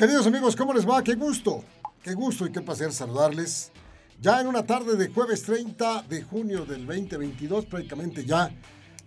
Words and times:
Queridos 0.00 0.26
amigos, 0.26 0.56
¿cómo 0.56 0.72
les 0.72 0.88
va? 0.88 1.04
Qué 1.04 1.14
gusto, 1.14 1.62
qué 2.02 2.14
gusto 2.14 2.46
y 2.46 2.50
qué 2.50 2.62
placer 2.62 2.90
saludarles. 2.90 3.70
Ya 4.18 4.40
en 4.40 4.46
una 4.46 4.64
tarde 4.64 4.96
de 4.96 5.08
jueves 5.08 5.42
30 5.42 6.04
de 6.08 6.22
junio 6.22 6.64
del 6.64 6.86
2022, 6.86 7.66
prácticamente 7.66 8.24
ya 8.24 8.50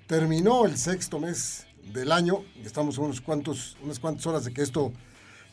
terminó 0.06 0.68
el 0.68 0.78
sexto 0.78 1.20
mes 1.20 1.66
del 1.92 2.12
año. 2.12 2.44
Estamos 2.64 3.00
unos 3.00 3.22
cuantos, 3.22 3.76
unas 3.82 3.98
cuantas 3.98 4.28
horas 4.28 4.46
de 4.46 4.54
que 4.54 4.62
esto 4.62 4.94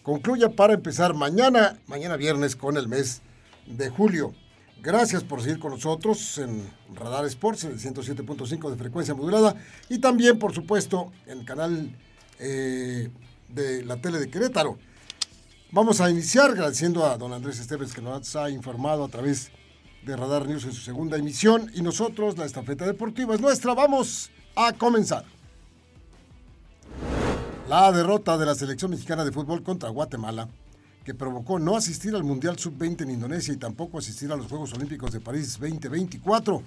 concluya 0.02 0.50
para 0.50 0.74
empezar 0.74 1.14
mañana, 1.14 1.78
mañana 1.86 2.16
viernes 2.18 2.54
con 2.54 2.76
el 2.76 2.86
mes 2.86 3.22
de 3.66 3.88
julio. 3.88 4.34
Gracias 4.82 5.24
por 5.24 5.40
seguir 5.40 5.58
con 5.58 5.70
nosotros 5.70 6.36
en 6.36 6.70
Radar 6.94 7.24
Sports, 7.24 7.64
en 7.64 7.70
el 7.70 7.78
107.5 7.78 8.68
de 8.68 8.76
frecuencia 8.76 9.14
modulada 9.14 9.56
y 9.88 10.00
también, 10.00 10.38
por 10.38 10.54
supuesto, 10.54 11.10
en 11.24 11.38
el 11.38 11.44
canal 11.46 11.96
eh, 12.38 13.08
de 13.48 13.86
la 13.86 13.96
tele 14.02 14.18
de 14.18 14.28
Querétaro. 14.28 14.76
Vamos 15.72 16.00
a 16.00 16.10
iniciar 16.10 16.50
agradeciendo 16.50 17.06
a 17.06 17.16
don 17.16 17.32
Andrés 17.32 17.60
Esteves 17.60 17.92
que 17.92 18.02
nos 18.02 18.34
ha 18.34 18.50
informado 18.50 19.04
a 19.04 19.08
través 19.08 19.52
de 20.04 20.16
Radar 20.16 20.48
News 20.48 20.64
en 20.64 20.72
su 20.72 20.80
segunda 20.80 21.16
emisión 21.16 21.70
y 21.72 21.80
nosotros, 21.80 22.36
la 22.36 22.44
estafeta 22.44 22.84
deportiva 22.84 23.36
es 23.36 23.40
nuestra. 23.40 23.72
Vamos 23.72 24.32
a 24.56 24.72
comenzar. 24.72 25.24
La 27.68 27.92
derrota 27.92 28.36
de 28.36 28.46
la 28.46 28.56
selección 28.56 28.90
mexicana 28.90 29.24
de 29.24 29.30
fútbol 29.30 29.62
contra 29.62 29.90
Guatemala 29.90 30.48
que 31.04 31.14
provocó 31.14 31.60
no 31.60 31.76
asistir 31.76 32.16
al 32.16 32.24
Mundial 32.24 32.58
Sub-20 32.58 33.02
en 33.02 33.12
Indonesia 33.12 33.54
y 33.54 33.56
tampoco 33.56 33.98
asistir 33.98 34.32
a 34.32 34.36
los 34.36 34.48
Juegos 34.48 34.72
Olímpicos 34.74 35.12
de 35.12 35.20
París 35.20 35.56
2024. 35.56 36.62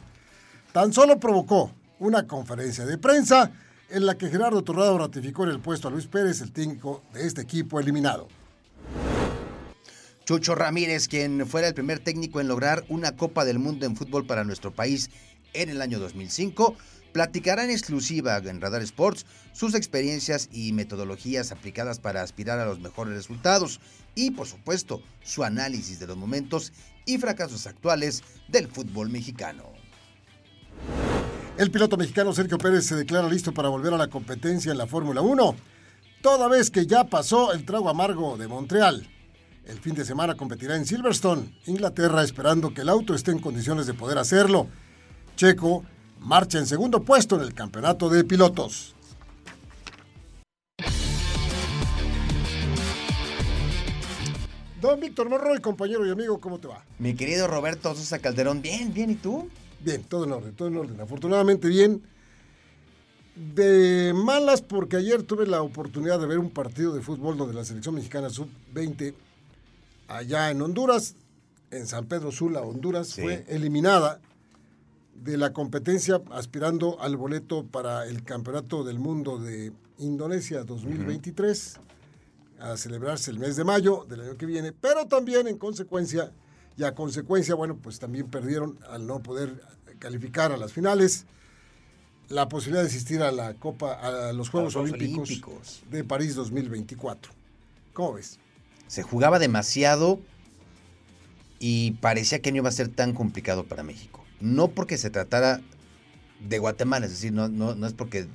Tan 0.72 0.94
solo 0.94 1.20
provocó 1.20 1.72
una 2.00 2.26
conferencia 2.26 2.86
de 2.86 2.98
prensa 2.98 3.52
en 3.90 4.06
la 4.06 4.18
que 4.18 4.30
Gerardo 4.30 4.64
Torrado 4.64 4.98
ratificó 4.98 5.44
en 5.44 5.50
el 5.50 5.60
puesto 5.60 5.90
a 5.90 5.92
Luis 5.92 6.08
Pérez, 6.08 6.40
el 6.40 6.54
técnico 6.54 7.04
de 7.14 7.28
este 7.28 7.42
equipo 7.42 7.82
eliminado. 7.82 8.30
Chucho 10.26 10.56
Ramírez, 10.56 11.10
quien 11.10 11.46
fuera 11.46 11.68
el 11.68 11.74
primer 11.74 12.00
técnico 12.00 12.40
en 12.40 12.48
lograr 12.48 12.86
una 12.88 13.18
Copa 13.18 13.44
del 13.44 13.60
Mundo 13.60 13.86
en 13.86 13.98
fútbol 13.98 14.26
para 14.26 14.46
nuestro 14.46 14.72
país 14.72 15.10
en 15.52 15.70
el 15.70 15.82
año 15.82 16.00
2005, 16.00 16.78
platicará 17.12 17.66
en 17.66 17.72
exclusiva 17.72 18.38
en 18.38 18.62
Radar 18.62 18.82
Sports 18.84 19.26
sus 19.52 19.76
experiencias 19.76 20.48
y 20.52 20.72
metodologías 20.72 21.52
aplicadas 21.52 22.00
para 22.00 22.22
aspirar 22.22 22.60
a 22.60 22.66
los 22.66 22.80
mejores 22.80 23.16
resultados 23.16 23.82
y, 24.16 24.32
por 24.32 24.48
supuesto, 24.48 25.04
su 25.24 25.44
análisis 25.44 26.00
de 26.00 26.08
los 26.08 26.16
momentos 26.16 26.72
y 27.06 27.18
fracasos 27.18 27.68
actuales 27.68 28.24
del 28.48 28.70
fútbol 28.70 29.10
mexicano. 29.10 29.66
El 31.58 31.70
piloto 31.70 31.98
mexicano 31.98 32.32
Sergio 32.34 32.58
Pérez 32.58 32.86
se 32.86 32.96
declara 32.96 33.28
listo 33.28 33.54
para 33.54 33.70
volver 33.70 33.94
a 33.94 33.98
la 33.98 34.08
competencia 34.08 34.72
en 34.72 34.78
la 34.78 34.88
Fórmula 34.88 35.22
1, 35.22 35.56
toda 36.22 36.48
vez 36.48 36.72
que 36.72 36.88
ya 36.88 37.04
pasó 37.04 37.52
el 37.52 37.66
trago 37.66 37.90
amargo 37.90 38.38
de 38.38 38.48
Montreal. 38.48 39.13
El 39.66 39.80
fin 39.80 39.96
de 39.96 40.04
semana 40.04 40.36
competirá 40.36 40.76
en 40.76 40.86
Silverstone, 40.86 41.58
Inglaterra, 41.68 42.22
esperando 42.22 42.74
que 42.74 42.82
el 42.82 42.90
auto 42.90 43.16
esté 43.16 43.32
en 43.32 43.40
condiciones 43.40 43.88
de 43.88 43.94
poder 43.94 44.18
hacerlo. 44.18 44.68
Checo 45.38 45.86
marcha 46.20 46.60
en 46.60 46.68
segundo 46.68 47.04
puesto 47.04 47.38
en 47.38 47.44
el 47.44 47.54
campeonato 47.54 48.10
de 48.10 48.26
pilotos. 48.26 48.94
Don 54.82 55.00
Víctor 55.00 55.30
Morroy, 55.30 55.62
compañero 55.62 56.06
y 56.06 56.12
amigo, 56.12 56.42
¿cómo 56.42 56.60
te 56.60 56.68
va? 56.68 56.84
Mi 57.00 57.16
querido 57.16 57.48
Roberto 57.48 57.96
Sosa 57.96 58.20
Calderón, 58.20 58.62
bien, 58.62 58.94
bien, 58.94 59.12
¿y 59.12 59.16
tú? 59.16 59.48
Bien, 59.80 60.04
todo 60.04 60.26
en 60.26 60.34
orden, 60.34 60.54
todo 60.56 60.68
en 60.68 60.76
orden. 60.76 61.00
Afortunadamente 61.00 61.70
bien. 61.70 62.04
De 63.56 64.12
malas 64.14 64.62
porque 64.62 64.98
ayer 64.98 65.24
tuve 65.24 65.48
la 65.48 65.62
oportunidad 65.62 66.20
de 66.20 66.28
ver 66.28 66.38
un 66.38 66.50
partido 66.50 66.94
de 66.94 67.02
fútbol 67.02 67.38
donde 67.38 67.54
la 67.54 67.64
selección 67.64 67.96
mexicana 67.96 68.30
sub-20 68.30 69.14
allá 70.08 70.52
en 70.52 70.62
Honduras, 70.62 71.16
en 71.72 71.88
San 71.88 72.06
Pedro 72.06 72.32
Sula, 72.32 72.62
Honduras, 72.62 73.16
fue 73.16 73.46
eliminada 73.48 74.20
de 75.16 75.38
la 75.38 75.54
competencia 75.54 76.22
aspirando 76.32 77.00
al 77.02 77.18
boleto 77.18 77.66
para 77.66 78.06
el 78.08 78.24
Campeonato 78.24 78.84
del 78.84 79.00
Mundo 79.00 79.38
de 79.38 79.72
Indonesia 80.00 80.64
2023, 80.64 81.80
a 82.60 82.78
celebrarse 82.78 83.32
el 83.32 83.40
mes 83.40 83.56
de 83.56 83.64
mayo 83.64 84.06
del 84.08 84.22
año 84.22 84.38
que 84.38 84.46
viene, 84.46 84.72
pero 84.72 85.08
también 85.08 85.48
en 85.48 85.58
consecuencia, 85.58 86.32
y 86.78 86.84
a 86.84 86.96
consecuencia, 86.96 87.56
bueno, 87.56 87.78
pues 87.78 88.00
también 88.00 88.28
perdieron 88.28 88.80
al 88.90 89.06
no 89.06 89.22
poder 89.22 89.62
calificar 90.00 90.52
a 90.52 90.58
las 90.58 90.74
finales 90.74 91.26
la 92.30 92.50
posibilidad 92.50 92.82
de 92.82 92.88
asistir 92.88 93.22
a 93.22 93.32
la 93.32 93.54
Copa, 93.54 93.94
a 93.94 94.34
los 94.34 94.50
Juegos, 94.50 94.76
Olímpicos, 94.76 95.30
Olímpicos 95.30 95.84
de 95.90 96.04
París 96.04 96.36
2024. 96.36 97.32
¿Cómo 97.94 98.14
ves? 98.14 98.40
Se 98.88 99.04
jugaba 99.04 99.40
demasiado 99.40 100.20
y 101.60 101.92
parecía 102.02 102.42
que 102.42 102.52
no 102.52 102.58
iba 102.58 102.70
a 102.70 102.74
ser 102.74 102.90
tan 102.90 103.14
complicado 103.14 103.66
para 103.66 103.84
México 103.84 104.24
no 104.44 104.72
porque 104.72 104.98
se 104.98 105.10
tratara 105.10 105.62
de 106.42 106.60
Guatemala, 106.60 107.06
es 107.06 107.14
decir, 107.14 107.32
no, 107.32 107.48
no, 107.48 107.88
es 107.88 107.94
porque 107.94 108.28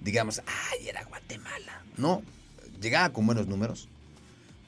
digamos, 0.00 0.40
ay, 0.46 0.88
era 0.88 1.04
Guatemala. 1.04 1.84
No, 1.98 2.22
llegaba 2.80 3.12
con 3.12 3.26
buenos 3.26 3.46
números, 3.46 3.88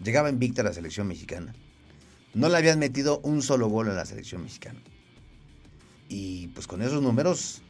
llegaba 0.05 0.29
invicta 0.29 0.63
la 0.63 0.75
selección 0.75 1.09
mexicana, 1.09 1.55
no 2.35 2.51
le 2.51 2.59
habían 2.59 2.79
metido 2.79 3.21
un 3.21 3.41
solo 3.41 3.69
gol 3.69 3.89
a 3.89 3.95
la 3.95 4.05
selección 4.05 4.43
mexicana. 4.43 4.79
Y 6.11 6.49
pues 6.49 6.67
con 6.67 6.83
esos 6.83 7.01
números, 7.01 7.63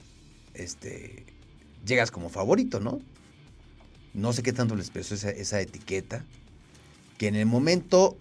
este, 0.54 1.25
llegas 1.87 2.10
como 2.10 2.31
favorito, 2.31 2.81
¿no? 2.81 3.00
No 4.12 4.33
sé 4.33 4.43
qué 4.43 4.53
tanto 4.53 4.75
les 4.75 4.91
pesó 4.91 5.15
esa 5.15 5.60
etiqueta, 5.60 6.25
que 7.22 7.28
en 7.28 7.37
el 7.37 7.47
momento, 7.47 8.19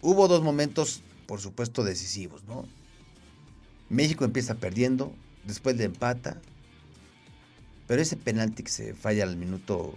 hubo 0.00 0.28
dos 0.28 0.44
momentos, 0.44 1.02
por 1.26 1.40
supuesto, 1.40 1.82
decisivos, 1.82 2.44
¿no? 2.44 2.68
México 3.88 4.24
empieza 4.24 4.54
perdiendo, 4.54 5.12
después 5.42 5.76
le 5.76 5.82
empata. 5.82 6.40
Pero 7.88 8.00
ese 8.00 8.16
penalti 8.16 8.62
que 8.62 8.70
se 8.70 8.94
falla 8.94 9.24
al 9.24 9.36
minuto 9.36 9.92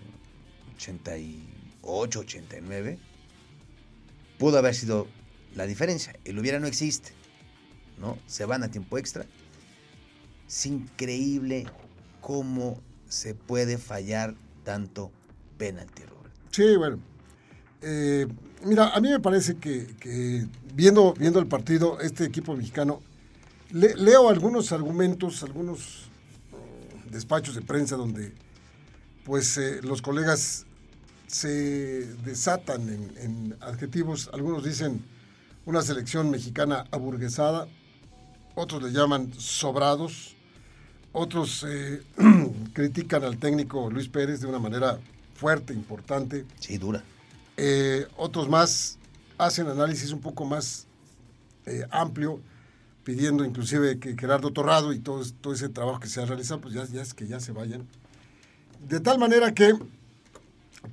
88, 0.78 2.20
89, 2.22 2.98
pudo 4.40 4.58
haber 4.58 4.74
sido 4.74 5.06
la 5.54 5.68
diferencia. 5.68 6.16
El 6.26 6.40
hubiera 6.40 6.60
no 6.60 6.66
existe. 6.66 7.12
¿no? 8.00 8.18
Se 8.26 8.46
van 8.46 8.64
a 8.64 8.72
tiempo 8.72 8.98
extra. 8.98 9.28
Es 10.48 10.66
increíble 10.66 11.68
cómo 12.22 12.82
se 13.08 13.36
puede 13.36 13.78
fallar 13.78 14.34
tanto 14.64 15.12
penalti, 15.60 16.02
Robert. 16.06 16.34
Sí, 16.50 16.76
bueno. 16.76 17.11
Eh, 17.82 18.28
mira, 18.66 18.90
a 18.90 19.00
mí 19.02 19.10
me 19.10 19.20
parece 19.20 19.58
que, 19.58 20.48
viendo, 20.74 21.14
viendo 21.14 21.40
el 21.40 21.48
partido, 21.48 22.00
este 22.00 22.26
equipo 22.26 22.56
mexicano 22.56 23.02
leo 23.72 24.30
algunos 24.30 24.72
argumentos, 24.72 25.44
algunos 25.44 26.10
uh, 26.52 27.10
despachos 27.10 27.56
de 27.56 27.62
prensa 27.62 27.96
donde 27.96 28.34
pues 29.24 29.58
eh, 29.58 29.80
los 29.82 30.02
colegas 30.02 30.66
se 31.28 32.06
desatan 32.26 32.90
en, 32.90 33.56
adjetivos. 33.62 34.30
Algunos 34.34 34.64
dicen 34.64 35.02
una 35.66 35.82
selección 35.82 36.30
mexicana 36.30 36.86
aburguesada, 36.92 37.68
otros 38.56 38.84
le 38.84 38.92
llaman 38.92 39.32
sobrados, 39.38 40.36
otros 41.14 41.66
eh, 41.68 42.02
critican 42.74 43.24
al 43.24 43.38
técnico 43.38 43.90
Luis 43.90 44.10
Pérez 44.10 44.42
de 44.42 44.48
una 44.48 44.60
manera 44.60 45.00
fuerte, 45.36 45.74
importante. 45.74 46.46
Sí, 46.60 46.78
dura. 46.78 47.04
Eh, 47.64 48.08
otros 48.18 48.50
más 48.50 48.98
hacen 49.38 49.68
análisis 49.68 50.12
un 50.12 50.20
poco 50.20 50.46
más 50.46 50.88
amplio 51.92 52.42
pidiendo 53.04 53.44
inclusive 53.46 54.00
que 54.00 54.16
Gerardo 54.18 54.52
Torrado 54.52 54.94
y 54.94 55.00
todo, 55.00 55.24
todo 55.42 55.54
ese 55.54 55.70
trabajo 55.70 56.00
que 56.00 56.08
se 56.08 56.22
ha 56.22 56.26
realizado, 56.26 56.62
pues 56.62 56.74
ya, 56.74 56.84
es 56.84 57.14
que 57.14 57.28
ya 57.28 57.40
se 57.40 57.52
vayan. 57.52 57.88
De 58.88 59.00
tal 59.00 59.20
manera 59.20 59.54
que, 59.54 59.74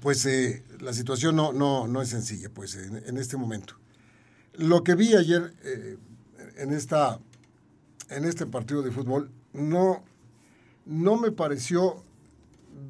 pues 0.00 0.24
eh, 0.26 0.62
la 0.80 0.92
situación 0.92 1.36
no, 1.36 1.52
no, 1.52 1.86
no 1.86 2.02
es 2.02 2.08
sencilla, 2.08 2.50
pues 2.50 2.76
en, 2.76 3.16
este 3.16 3.36
momento. 3.36 3.74
Lo 4.54 4.84
que 4.84 4.94
vi 4.94 5.14
ayer 5.14 5.54
eh, 5.62 5.96
en, 6.56 6.72
esta, 6.72 7.18
en 8.10 8.24
este 8.24 8.46
partido 8.46 8.82
de 8.82 8.90
fútbol 8.90 9.30
no, 9.52 10.02
no 10.84 11.16
me 11.16 11.30
pareció 11.30 12.02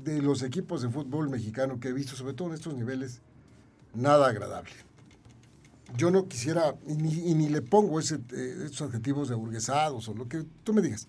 de 0.04 0.22
los 0.22 0.42
equipos 0.42 0.82
de 0.82 0.88
fútbol 0.88 1.28
mexicano 1.28 1.81
que 1.81 1.88
he 1.88 1.92
visto, 1.92 2.16
sobre 2.16 2.34
todo 2.34 2.48
en 2.48 2.54
estos 2.54 2.74
niveles, 2.74 3.20
nada 3.94 4.29
agradable 4.29 4.88
yo 5.96 6.11
no 6.11 6.29
quisiera, 6.29 6.75
y 6.87 6.94
ni, 6.94 7.49
le 7.49 7.62
pongo 7.62 7.99
ese, 7.99 8.17
eh, 8.32 8.64
esos 8.67 8.82
adjetivos 8.82 9.29
de 9.29 9.35
burguesados 9.35 10.08
o 10.08 10.14
lo 10.14 10.29
que 10.29 10.44
tú 10.64 10.75
me 10.75 10.82
digas. 10.82 11.08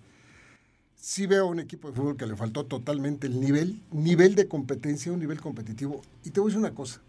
Sí 0.96 1.26
veo 1.26 1.46
un 1.46 1.60
equipo 1.60 1.88
de 1.88 1.94
fútbol 1.94 2.16
que 2.16 2.26
le 2.26 2.36
faltó 2.36 2.66
totalmente 2.66 3.26
el 3.26 3.40
nivel, 3.40 3.82
nivel 3.90 4.34
de 4.34 4.48
competencia, 4.48 5.12
un 5.12 5.20
nivel 5.20 5.40
competitivo. 5.40 6.02
Y 6.24 6.30
te 6.30 6.40
voy 6.40 6.50
a 6.50 6.50
decir 6.50 6.66
una 6.66 6.74
cosa. 6.74 7.00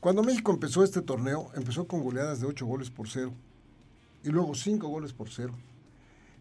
Cuando 0.00 0.22
México 0.22 0.52
empezó 0.52 0.84
este 0.84 1.02
torneo, 1.02 1.50
empezó 1.54 1.86
con 1.86 2.02
goleadas 2.02 2.40
de 2.40 2.46
8 2.46 2.66
goles 2.66 2.90
por 2.90 3.08
cero. 3.08 3.32
Y 4.22 4.30
luego 4.30 4.54
5 4.54 4.86
goles 4.86 5.12
por 5.12 5.30
cero. 5.30 5.54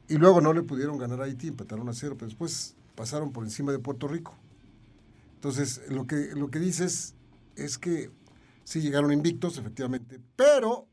Y 0.09 0.15
luego 0.15 0.41
no 0.41 0.53
le 0.53 0.63
pudieron 0.63 0.97
ganar 0.97 1.21
a 1.21 1.25
Haití, 1.25 1.47
empataron 1.47 1.87
a 1.89 1.93
cero, 1.93 2.15
pero 2.17 2.27
después 2.27 2.75
pasaron 2.95 3.31
por 3.31 3.43
encima 3.43 3.71
de 3.71 3.79
Puerto 3.79 4.07
Rico. 4.07 4.35
Entonces, 5.35 5.81
lo 5.89 6.07
que, 6.07 6.33
lo 6.33 6.49
que 6.49 6.59
dices 6.59 7.13
es 7.57 7.77
que 7.77 8.11
Sí 8.67 8.81
llegaron 8.81 9.13
invictos, 9.13 9.57
efectivamente, 9.57 10.19
pero, 10.35 10.89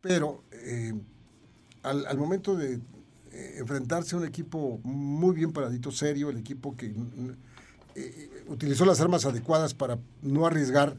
pero 0.00 0.42
eh, 0.50 0.92
al, 1.84 2.18
momento 2.18 2.56
de 2.56 2.80
eh, 3.30 3.54
enfrentarse 3.58 4.16
a 4.16 4.18
un 4.18 4.26
equipo 4.26 4.80
muy 4.82 5.32
bien 5.32 5.52
paradito, 5.52 5.92
serio, 5.92 6.30
el 6.30 6.38
equipo 6.38 6.76
que 6.76 6.92
eh, 7.94 8.44
utilizó 8.48 8.84
las 8.84 9.00
armas 9.00 9.24
adecuadas 9.24 9.72
para 9.72 10.00
no 10.20 10.46
arriesgar, 10.46 10.96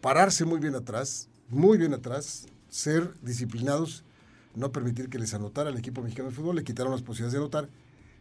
pararse 0.00 0.44
muy 0.44 0.58
bien 0.58 0.74
atrás, 0.74 1.28
muy 1.48 1.78
bien 1.78 1.94
atrás, 1.94 2.48
ser 2.68 3.14
disciplinados, 3.22 4.02
no 4.56 4.72
permitir 4.72 5.10
que 5.10 5.20
les 5.20 5.32
anotara 5.32 5.70
el 5.70 5.76
equipo 5.76 6.02
mexicano 6.02 6.30
de 6.30 6.34
fútbol, 6.34 6.56
le 6.56 6.64
quitaron 6.64 6.90
las 6.90 7.02
posibilidades 7.02 7.34
de 7.34 7.38
anotar 7.38 7.68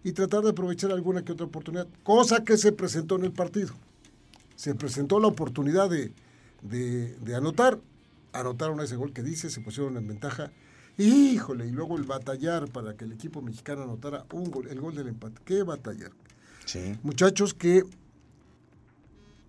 y 0.03 0.11
tratar 0.11 0.43
de 0.43 0.51
aprovechar 0.51 0.91
alguna 0.91 1.25
que 1.25 1.31
otra 1.31 1.47
oportunidad, 1.47 1.87
cosa 2.03 2.43
que 2.43 2.55
se 2.55 2.71
presentó 2.71 3.15
en 3.15 3.23
el 3.23 3.31
partido. 3.31 3.73
Se 4.61 4.75
presentó 4.75 5.19
la 5.19 5.25
oportunidad 5.25 5.89
de, 5.89 6.13
de, 6.61 7.35
anotar, 7.35 7.79
anotaron 8.31 8.79
ese 8.79 8.95
gol 8.95 9.11
que 9.11 9.23
dice, 9.23 9.49
se 9.49 9.59
pusieron 9.59 9.97
en 9.97 10.07
ventaja. 10.07 10.51
Híjole, 10.99 11.65
y 11.65 11.71
luego 11.71 11.97
el 11.97 12.03
batallar 12.03 12.69
para 12.69 12.95
que 12.95 13.05
el 13.05 13.11
equipo 13.11 13.41
mexicano 13.41 13.81
anotara 13.81 14.23
un 14.31 14.51
gol, 14.51 14.67
el 14.67 14.79
gol 14.79 14.93
del 14.93 15.07
empate. 15.07 15.41
¿Qué 15.45 15.63
batallar? 15.63 16.11
Sí. 16.65 16.95
Muchachos 17.01 17.55
que 17.55 17.85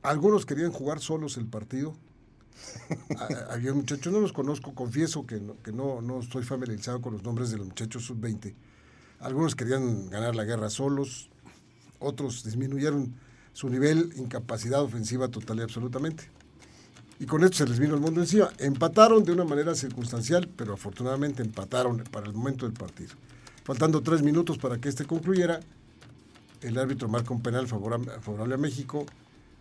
algunos 0.00 0.47
querían 0.47 0.73
jugar 0.73 0.99
solos 1.00 1.37
el 1.37 1.44
partido. 1.44 1.93
Había 3.50 3.75
muchachos, 3.75 4.11
no 4.11 4.19
los 4.19 4.32
conozco, 4.32 4.75
confieso 4.75 5.26
que, 5.26 5.41
no, 5.41 5.61
que 5.62 5.73
no, 5.73 6.00
no 6.00 6.20
estoy 6.20 6.43
familiarizado 6.43 7.03
con 7.03 7.12
los 7.12 7.23
nombres 7.23 7.50
de 7.50 7.59
los 7.59 7.67
muchachos 7.67 8.05
sub-20. 8.05 8.55
Algunos 9.20 9.56
querían 9.56 10.09
ganar 10.09 10.35
la 10.35 10.44
guerra 10.44 10.70
solos, 10.70 11.29
otros 11.99 12.44
disminuyeron 12.44 13.14
su 13.52 13.69
nivel, 13.69 14.12
incapacidad 14.16 14.82
ofensiva 14.82 15.28
total 15.28 15.58
y 15.58 15.62
absolutamente. 15.62 16.25
Y 17.19 17.26
con 17.26 17.44
esto 17.44 17.58
se 17.58 17.66
les 17.66 17.78
vino 17.78 17.94
el 17.94 18.00
mundo 18.00 18.20
encima. 18.20 18.50
Empataron 18.58 19.22
de 19.25 19.32
una 19.32 19.44
manera 19.44 19.75
circunstancial, 19.75 20.49
pero 20.56 20.75
afortunadamente 20.75 21.43
empataron 21.43 21.99
para 22.10 22.26
el 22.26 22.32
momento 22.32 22.66
del 22.66 22.75
partido. 22.75 23.14
Faltando 23.64 24.02
tres 24.02 24.22
minutos 24.22 24.58
para 24.58 24.78
que 24.78 24.88
este 24.88 25.04
concluyera, 25.04 25.60
el 26.62 26.78
árbitro 26.78 27.08
marca 27.08 27.32
un 27.32 27.43
penal 27.43 27.69
favorable 27.69 28.54
a 28.54 28.58
México 28.58 29.06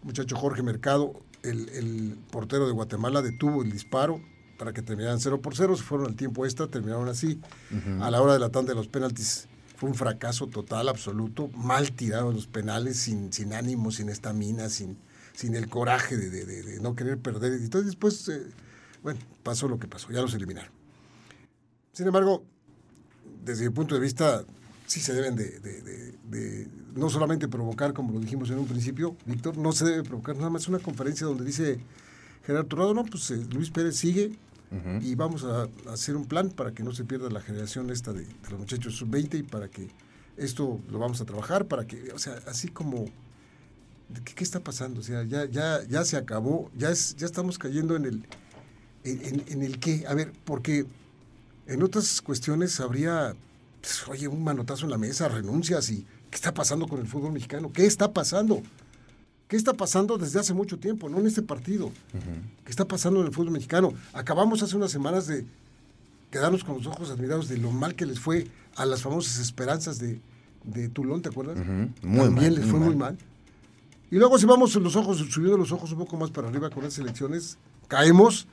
muchacho 0.04 0.36
Jorge 0.36 0.64
Mercado, 0.64 1.14
el, 1.44 2.18
portero 2.32 2.66
de 2.66 2.74
Guatemala, 2.74 3.22
detuvo 3.22 3.64
el 3.64 3.72
disparo 3.72 4.22
para 4.58 4.74
que 4.74 4.82
terminaran 4.82 5.20
0 5.20 5.42
por 5.42 5.56
0. 5.56 5.76
Se 5.76 5.84
fueron 5.84 6.08
al 6.08 6.16
tiempo 6.16 6.46
extra, 6.46 6.68
terminaron 6.68 7.08
así. 7.10 7.40
A 8.00 8.12
la 8.12 8.22
hora 8.22 8.34
de 8.34 8.40
la 8.40 8.50
tanda 8.50 8.70
de 8.70 8.76
los 8.76 8.88
penaltis 8.88 9.48
fue 9.82 9.90
un 9.90 9.96
fracaso 9.96 10.46
total, 10.46 10.90
absoluto. 10.90 11.48
Mal 11.56 11.94
tirados 11.94 12.36
los 12.36 12.46
penales, 12.46 12.98
sin, 12.98 13.34
sin 13.34 13.52
ánimo, 13.52 13.90
sin 13.90 14.10
estamina, 14.10 14.70
sin, 14.70 14.96
sin 15.34 15.56
el 15.56 15.70
coraje 15.70 16.18
de, 16.18 16.80
no 16.82 16.96
querer 16.96 17.18
perder. 17.18 17.54
Entonces 17.54 17.88
después, 17.88 18.30
eh, 18.30 18.44
bueno, 19.02 19.20
pasó 19.42 19.68
lo 19.68 19.80
que 19.80 19.88
pasó, 19.88 20.12
ya 20.12 20.22
los 20.22 20.36
eliminaron. 20.36 20.72
Sin 21.94 22.06
embargo, 22.06 22.44
desde 23.44 23.64
mi 23.68 23.74
punto 23.74 23.96
de 23.96 24.02
vista, 24.02 24.46
sí 24.86 25.00
se 25.00 25.16
deben 25.16 25.36
de, 25.36 26.68
no 26.94 27.10
solamente 27.10 27.48
provocar, 27.48 27.94
como 27.94 28.14
lo 28.14 28.20
dijimos 28.20 28.52
en 28.52 28.60
un 28.60 28.68
principio, 28.68 29.18
Víctor, 29.26 29.58
no 29.58 29.72
se 29.72 29.86
debe 29.86 30.04
provocar 30.04 30.36
nada 30.36 30.52
más 30.52 30.68
una 30.68 30.78
conferencia 30.78 31.26
donde 31.26 31.44
dice 31.44 31.80
Gerardo 32.46 32.68
Torrado, 32.68 32.94
no, 32.94 33.04
pues 33.04 33.32
eh, 33.32 33.44
Luis 33.50 33.72
Pérez 33.72 33.96
sigue 33.96 34.38
y 35.02 35.16
vamos 35.16 35.44
a, 35.44 35.68
hacer 35.92 36.16
un 36.16 36.26
plan 36.26 36.50
para 36.50 36.72
que 36.72 36.82
no 36.82 36.94
se 36.94 37.04
pierda 37.04 37.30
la 37.30 37.42
generación 37.42 37.90
esta 37.90 38.14
de, 38.14 38.26
los 38.50 38.60
muchachos 38.60 38.96
sub-20 38.96 39.40
y 39.40 39.44
para 39.44 39.68
que 39.68 39.90
esto 40.38 40.80
lo 40.90 40.98
vamos 40.98 41.20
a 41.20 41.26
trabajar, 41.26 41.66
para 41.66 41.86
que, 41.86 42.12
o 42.14 42.20
sea, 42.20 42.40
así 42.48 42.70
como, 42.70 43.06
¿qué, 44.24 44.44
está 44.44 44.62
pasando? 44.62 45.02
O 45.02 45.04
sea, 45.04 45.24
ya, 45.24 45.46
ya, 45.46 45.84
ya 45.90 46.06
se 46.06 46.16
acabó, 46.16 46.72
ya, 46.78 46.90
es, 46.90 47.18
ya 47.18 47.26
estamos 47.26 47.58
cayendo 47.60 47.98
en 47.98 48.06
el, 48.06 48.26
en, 49.04 49.44
en 49.48 49.62
el 49.62 49.78
qué, 49.80 50.06
a 50.08 50.14
ver, 50.14 50.32
porque 50.46 50.86
en 51.68 51.84
otras 51.84 52.22
cuestiones 52.22 52.80
habría 52.80 53.36
pues, 53.82 54.08
oye, 54.08 54.28
un 54.28 54.44
manotazo 54.44 54.86
en 54.86 54.92
la 54.92 54.98
mesa, 54.98 55.28
renuncias 55.28 55.90
y 55.90 56.06
¿qué 56.30 56.36
está 56.36 56.54
pasando 56.54 56.88
con 56.88 57.00
el 57.00 57.08
fútbol 57.08 57.34
mexicano? 57.34 57.74
¿Qué 57.74 57.86
está 57.86 58.14
pasando? 58.14 58.62
¿Qué 59.52 59.58
está 59.58 59.74
pasando 59.74 60.18
desde 60.18 60.40
hace 60.40 60.54
mucho 60.54 60.80
tiempo, 60.80 61.10
no 61.10 61.20
en 61.20 61.28
este 61.28 61.42
partido? 61.42 61.92
¿Qué 62.64 62.70
está 62.70 62.86
pasando 62.86 63.20
en 63.20 63.28
el 63.28 63.34
fútbol 63.34 63.52
mexicano? 63.52 63.92
Acabamos 64.14 64.64
hace 64.64 64.78
unas 64.78 64.92
semanas 64.92 65.28
de 65.28 65.46
quedarnos 66.32 66.64
con 66.64 66.78
los 66.78 66.88
ojos 66.88 67.10
admirados 67.10 67.50
de 67.50 67.58
lo 67.58 67.70
mal 67.70 67.94
que 67.94 68.06
les 68.06 68.18
fue 68.18 68.48
a 68.78 68.86
las 68.86 69.02
famosas 69.02 69.40
esperanzas 69.40 70.00
de, 70.00 70.22
de 70.64 70.88
Tulón, 70.88 71.22
¿te 71.22 71.28
acuerdas? 71.28 71.58
También 72.02 72.56
les 72.56 72.66
fue 72.66 72.80
muy 72.80 72.96
mal. 72.96 73.18
Y 74.10 74.16
luego 74.16 74.40
si 74.40 74.46
vamos 74.46 74.74
los 74.76 74.96
ojos, 74.96 75.18
subiendo 75.18 75.58
los 75.58 75.74
ojos 75.74 75.92
un 75.92 75.98
poco 75.98 76.16
más 76.16 76.32
para 76.32 76.48
arriba 76.48 76.70
con 76.70 76.86
las 76.86 76.98
elecciones, 76.98 77.58
caemos 77.90 78.48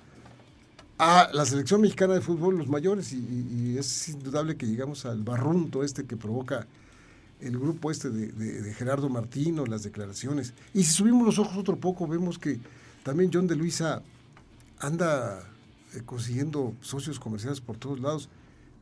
a 0.98 1.30
la 1.32 1.46
selección 1.46 1.80
mexicana 1.80 2.14
de 2.14 2.22
fútbol, 2.22 2.58
los 2.58 2.66
mayores, 2.66 3.12
y, 3.12 3.76
es 3.78 4.08
indudable 4.08 4.56
que 4.56 4.66
llegamos 4.66 5.06
al 5.06 5.22
barrunto 5.22 5.84
este 5.84 6.06
que 6.06 6.16
provoca 6.16 6.66
el 7.40 7.58
grupo 7.58 7.90
este 7.90 8.10
de, 8.10 8.74
Gerardo 8.74 9.08
Martino, 9.08 9.66
las 9.66 9.82
declaraciones. 9.82 10.54
Y 10.74 10.84
si 10.84 10.92
subimos 10.92 11.24
los 11.24 11.38
ojos 11.38 11.56
otro 11.56 11.76
poco, 11.76 12.06
vemos 12.06 12.38
que 12.38 12.58
también 13.02 13.30
John 13.32 13.46
de 13.46 13.56
Luisa 13.56 14.02
anda 14.80 15.40
eh, 15.94 16.02
consiguiendo 16.04 16.74
socios 16.80 17.20
comerciales 17.20 17.60
por 17.60 17.76
todos 17.76 18.00
lados, 18.00 18.28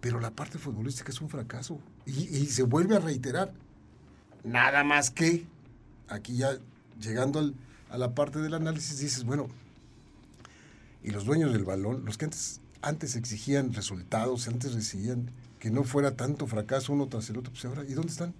pero 0.00 0.20
la 0.20 0.31
parte 0.31 0.58
futbolística 0.58 1.11
es 1.11 1.20
un 1.20 1.29
fracaso. 1.29 1.79
Y, 2.06 2.47
se 2.47 2.62
vuelve 2.62 2.97
a 2.97 3.00
reiterar. 3.00 3.53
Nada 4.44 4.85
más 4.85 5.11
que, 5.11 5.44
aquí 6.08 6.37
ya 6.37 6.58
llegando 7.00 7.53
a 7.91 7.99
la 7.99 8.14
parte 8.14 8.38
del 8.38 8.55
análisis, 8.55 8.99
dices, 8.99 9.25
bueno, 9.25 9.49
y 11.03 11.11
los 11.11 11.25
dueños 11.25 11.53
del 11.53 11.64
balón, 11.64 12.05
los 12.05 12.17
que 12.17 12.26
antes, 12.26 12.61
antes 12.81 13.17
exigían 13.17 13.73
resultados, 13.75 14.49
antes 14.49 14.73
recibían 14.73 15.31
que 15.58 15.70
no 15.70 15.85
fuera 15.85 16.17
tanto 16.17 16.47
fracaso 16.47 16.93
uno 16.93 17.06
tras 17.06 17.29
el 17.31 17.38
otro, 17.38 17.53
pues 17.53 17.64
ahora, 17.64 17.85
¿y 17.85 17.94
dónde 17.94 18.12
están? 18.12 18.35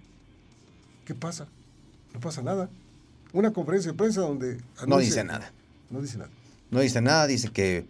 ¿Qué 1.07 1.15
pasa? 1.15 1.47
No 2.13 2.21
pasa 2.21 2.43
nada. 2.43 2.69
Una 3.33 3.53
conferencia 3.53 3.93
de 3.93 3.97
prensa 3.97 4.21
donde... 4.21 4.59
no 4.87 4.99
dice 4.99 5.25
nada. 5.25 5.51
No 5.89 6.03
dice 6.03 6.19
nada. 6.19 6.31
No 6.71 6.81
dice 6.81 7.01
nada, 7.01 7.27
dice 7.27 7.49
que 7.49 7.87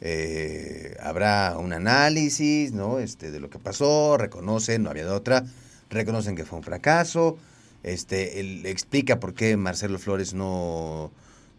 eh, 0.00 0.96
habrá 1.00 1.56
un 1.58 1.72
análisis, 1.72 2.72
¿no? 2.72 2.98
Este, 2.98 3.30
de 3.30 3.38
lo 3.38 3.50
que 3.50 3.58
pasó, 3.60 4.16
reconocen, 4.16 4.82
no 4.82 4.90
había 4.90 5.04
de 5.04 5.12
otra, 5.12 5.44
reconocen 5.90 6.34
que 6.34 6.44
fue 6.44 6.58
un 6.58 6.64
fracaso, 6.64 7.38
este, 7.82 8.40
él 8.40 8.66
explica 8.66 9.20
por 9.20 9.34
qué 9.34 9.56
Marcelo 9.56 9.98
Flores 9.98 10.34
no 10.34 11.12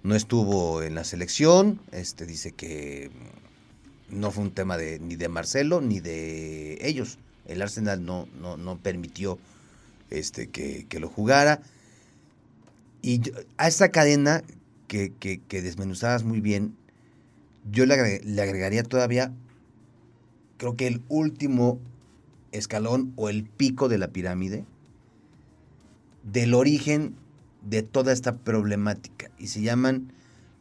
no 0.05 0.15
estuvo 0.15 0.83
en 0.83 0.93
la 0.93 1.03
selección, 1.03 1.79
este 1.91 2.27
dice 2.27 2.51
que 2.51 3.09
no 4.09 4.29
fue 4.29 4.43
un 4.43 4.51
tema 4.51 4.77
de, 4.77 4.99
ni 4.99 5.15
de 5.15 5.29
Marcelo 5.29 5.81
ni 5.81 5.99
de 5.99 6.77
ellos. 6.87 7.17
El 7.47 7.63
Arsenal 7.63 8.05
no, 8.05 8.27
no, 8.37 8.77
permitió 8.77 9.39
este, 10.09 10.47
que, 10.49 10.87
lo 10.99 11.09
jugara. 11.09 11.61
Y 13.01 13.21
a 13.57 13.67
esta 13.67 13.91
cadena 13.91 14.43
que, 14.87 15.11
que, 15.19 15.61
desmenuzabas 15.61 16.23
muy 16.23 16.41
bien, 16.41 16.75
yo 17.71 17.85
le, 17.85 18.21
le 18.23 18.41
agregaría 18.41 18.83
todavía, 18.83 19.33
creo 20.57 20.75
que 20.75 20.87
el 20.87 21.01
último 21.09 21.79
escalón 22.51 23.13
o 23.15 23.29
el 23.29 23.43
pico 23.43 23.89
de 23.89 23.97
la 23.97 24.09
pirámide 24.09 24.65
del 26.23 26.53
origen 26.53 27.15
de 27.61 27.83
toda 27.83 28.13
esta 28.13 28.37
problemática 28.37 29.29
y 29.37 29.47
se 29.47 29.61
llaman 29.61 30.11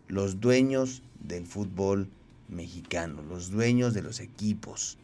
los 0.08 0.40
dueños 0.40 1.02
del 1.20 1.46
fútbol 1.46 2.10
mexicano, 2.48 3.22
los 3.22 3.50
dueños 3.50 3.94
de 3.94 4.02
los 4.02 4.20
equipos, 4.20 4.98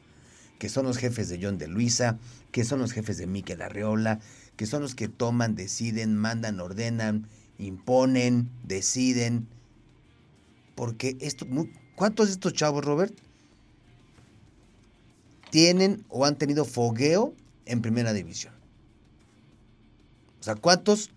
que 0.60 0.68
son 0.68 0.84
los 0.84 0.98
jefes 0.98 1.30
de 1.30 1.40
John 1.42 1.56
de 1.56 1.68
Luisa, 1.68 2.18
que 2.52 2.64
son 2.64 2.80
los 2.80 2.92
jefes 2.92 3.16
de 3.16 3.26
Miquel 3.26 3.62
Arreola, 3.62 4.20
que 4.56 4.66
son 4.66 4.82
los 4.82 4.94
que 4.94 5.08
toman, 5.08 5.54
deciden, 5.54 6.14
mandan, 6.14 6.60
ordenan, 6.60 7.26
imponen, 7.56 8.50
deciden. 8.62 9.48
Porque 10.74 11.16
esto, 11.20 11.46
¿cuántos 11.96 12.26
de 12.26 12.34
estos 12.34 12.52
chavos, 12.52 12.84
Robert, 12.84 13.14
tienen 15.50 16.04
o 16.10 16.26
han 16.26 16.36
tenido 16.36 16.66
fogueo 16.66 17.32
en 17.64 17.80
primera 17.80 18.12
división? 18.12 18.52
O 20.40 20.42
sea, 20.42 20.56
¿cuántos 20.56 21.10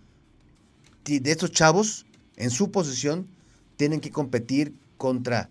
de 1.03 1.31
estos 1.31 1.51
chavos, 1.51 2.05
en 2.37 2.49
su 2.49 2.71
posición, 2.71 3.27
tienen 3.75 3.99
que 3.99 4.09
competir 4.09 4.73
contra 4.95 5.49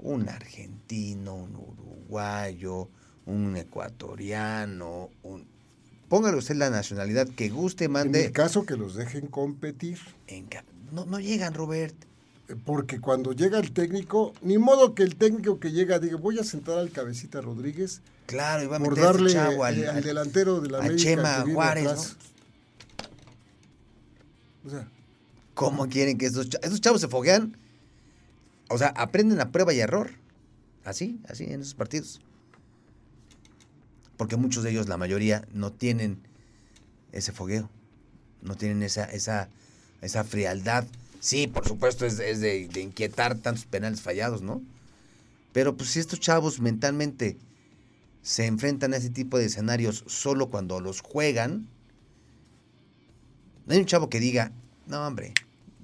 un 0.00 0.28
argentino, 0.28 1.36
un 1.36 1.54
uruguayo, 1.54 2.88
un 3.26 3.56
ecuatoriano, 3.56 5.10
un... 5.22 5.46
Póngale 6.08 6.36
usted 6.36 6.56
la 6.56 6.68
nacionalidad 6.68 7.26
que 7.28 7.48
guste, 7.48 7.88
mande. 7.88 8.20
En 8.20 8.26
el 8.26 8.32
caso 8.32 8.66
que 8.66 8.76
los 8.76 8.94
dejen 8.94 9.28
competir. 9.28 9.98
no, 10.92 11.06
no 11.06 11.18
llegan, 11.20 11.54
Robert. 11.54 11.94
Eh, 12.48 12.56
porque 12.64 13.00
cuando 13.00 13.32
llega 13.32 13.58
el 13.58 13.72
técnico, 13.72 14.34
ni 14.42 14.58
modo 14.58 14.94
que 14.94 15.02
el 15.02 15.16
técnico 15.16 15.58
que 15.58 15.72
llega 15.72 15.98
diga, 15.98 16.16
voy 16.16 16.38
a 16.38 16.44
sentar 16.44 16.78
al 16.78 16.90
cabecita 16.90 17.40
Rodríguez. 17.40 18.02
Claro, 18.26 18.62
y 18.62 18.66
va 18.66 18.76
a 18.76 18.80
por 18.80 18.98
darle 18.98 19.36
al, 19.38 20.02
delantero 20.02 20.60
de 20.60 20.70
la 20.70 20.78
a 20.78 20.96
Chema 20.96 21.44
Juárez, 21.50 22.16
o 24.64 24.70
sea, 24.70 24.88
¿cómo 25.54 25.88
quieren 25.88 26.18
que 26.18 26.26
esos 26.26 26.48
chavos, 26.48 26.66
esos 26.66 26.80
chavos 26.80 27.00
se 27.00 27.08
foguean? 27.08 27.56
O 28.68 28.78
sea, 28.78 28.88
aprenden 28.88 29.40
a 29.40 29.50
prueba 29.50 29.72
y 29.72 29.80
error. 29.80 30.10
Así, 30.84 31.20
así, 31.28 31.44
en 31.44 31.60
esos 31.60 31.74
partidos. 31.74 32.20
Porque 34.16 34.36
muchos 34.36 34.62
de 34.62 34.70
ellos, 34.70 34.88
la 34.88 34.96
mayoría, 34.96 35.46
no 35.52 35.72
tienen 35.72 36.18
ese 37.12 37.32
fogueo. 37.32 37.70
No 38.42 38.56
tienen 38.56 38.82
esa, 38.82 39.04
esa, 39.04 39.48
esa 40.00 40.24
frialdad. 40.24 40.86
Sí, 41.20 41.46
por 41.46 41.66
supuesto, 41.66 42.04
es, 42.04 42.16
de, 42.16 42.68
de 42.68 42.80
inquietar 42.80 43.36
tantos 43.38 43.64
penales 43.64 44.00
fallados, 44.00 44.42
¿no? 44.42 44.62
Pero 45.52 45.76
pues 45.76 45.90
si 45.90 46.00
estos 46.00 46.18
chavos 46.18 46.60
mentalmente 46.60 47.36
se 48.22 48.46
enfrentan 48.46 48.94
a 48.94 48.96
ese 48.96 49.10
tipo 49.10 49.38
de 49.38 49.46
escenarios 49.46 50.04
solo 50.06 50.48
cuando 50.48 50.80
los 50.80 51.00
juegan, 51.00 51.68
no 53.66 53.74
hay 53.74 53.80
un 53.80 53.86
chavo 53.86 54.08
que 54.08 54.20
diga, 54.20 54.52
no 54.86 55.06
hombre, 55.06 55.34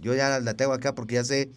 yo 0.00 0.14
ya 0.14 0.40
la 0.40 0.54
tengo 0.54 0.72
acá 0.72 0.94
porque 0.94 1.16
ya 1.16 1.24
sé 1.24 1.50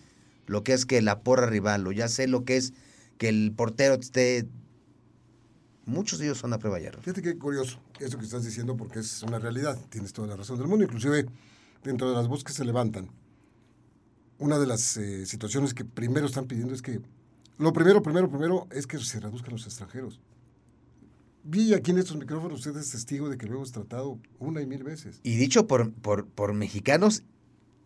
lo 0.48 0.64
que 0.64 0.74
es 0.74 0.86
que 0.86 1.02
la 1.02 1.22
porra 1.22 1.48
rival, 1.48 1.88
o 1.88 1.92
ya 1.92 2.08
sé 2.08 2.28
lo 2.28 2.44
que 2.44 2.58
es 2.58 2.74
que 3.18 3.30
el 3.30 3.54
portero 3.56 3.96
esté... 3.96 4.48
Muchos 5.86 6.20
de 6.20 6.26
ellos 6.26 6.38
son 6.38 6.54
a 6.54 6.60
prueba 6.60 6.80
y 6.80 6.86
error. 6.86 7.02
Fíjate 7.02 7.22
qué 7.22 7.38
curioso 7.38 7.80
eso 8.00 8.18
que 8.18 8.26
estás 8.26 8.46
diciendo 8.46 8.78
porque 8.78 9.00
es 9.00 9.24
una 9.24 9.40
realidad, 9.40 9.80
tienes 9.90 10.14
toda 10.14 10.28
la 10.28 10.36
razón 10.36 10.58
del 10.60 10.68
mundo, 10.68 10.86
inclusive 10.86 11.26
dentro 11.84 12.10
de 12.10 12.16
las 12.16 12.28
voces 12.28 12.44
que 12.44 12.54
se 12.54 12.64
levantan. 12.66 13.10
Una 14.38 14.58
de 14.60 14.68
las 14.68 14.98
eh, 14.98 15.26
situaciones 15.26 15.74
que 15.74 15.86
primero 15.86 16.26
están 16.28 16.46
pidiendo 16.46 16.74
es 16.74 16.82
que, 16.82 17.00
lo 17.58 17.74
primero, 17.74 18.02
primero, 18.02 18.30
primero, 18.30 18.68
es 18.72 18.88
que 18.88 18.98
se 19.00 19.20
reduzcan 19.20 19.52
los 19.54 19.66
extranjeros. 19.66 20.20
Vi 21.44 21.74
aquí 21.74 21.92
en 21.92 21.98
estos 21.98 22.18
micrófonos, 22.18 22.60
usted 22.60 22.80
es 22.80 22.92
testigo 22.92 23.28
de 23.30 23.38
que 23.38 23.48
lo 23.48 23.56
hemos 23.56 23.72
tratado 23.72 24.20
una 24.40 24.62
y 24.62 24.68
mil 24.68 24.84
veces. 24.84 25.20
Y 25.24 25.36
dicho 25.36 25.66
por, 25.68 25.92
por, 25.92 26.28
por 26.28 26.54
mexicanos 26.54 27.24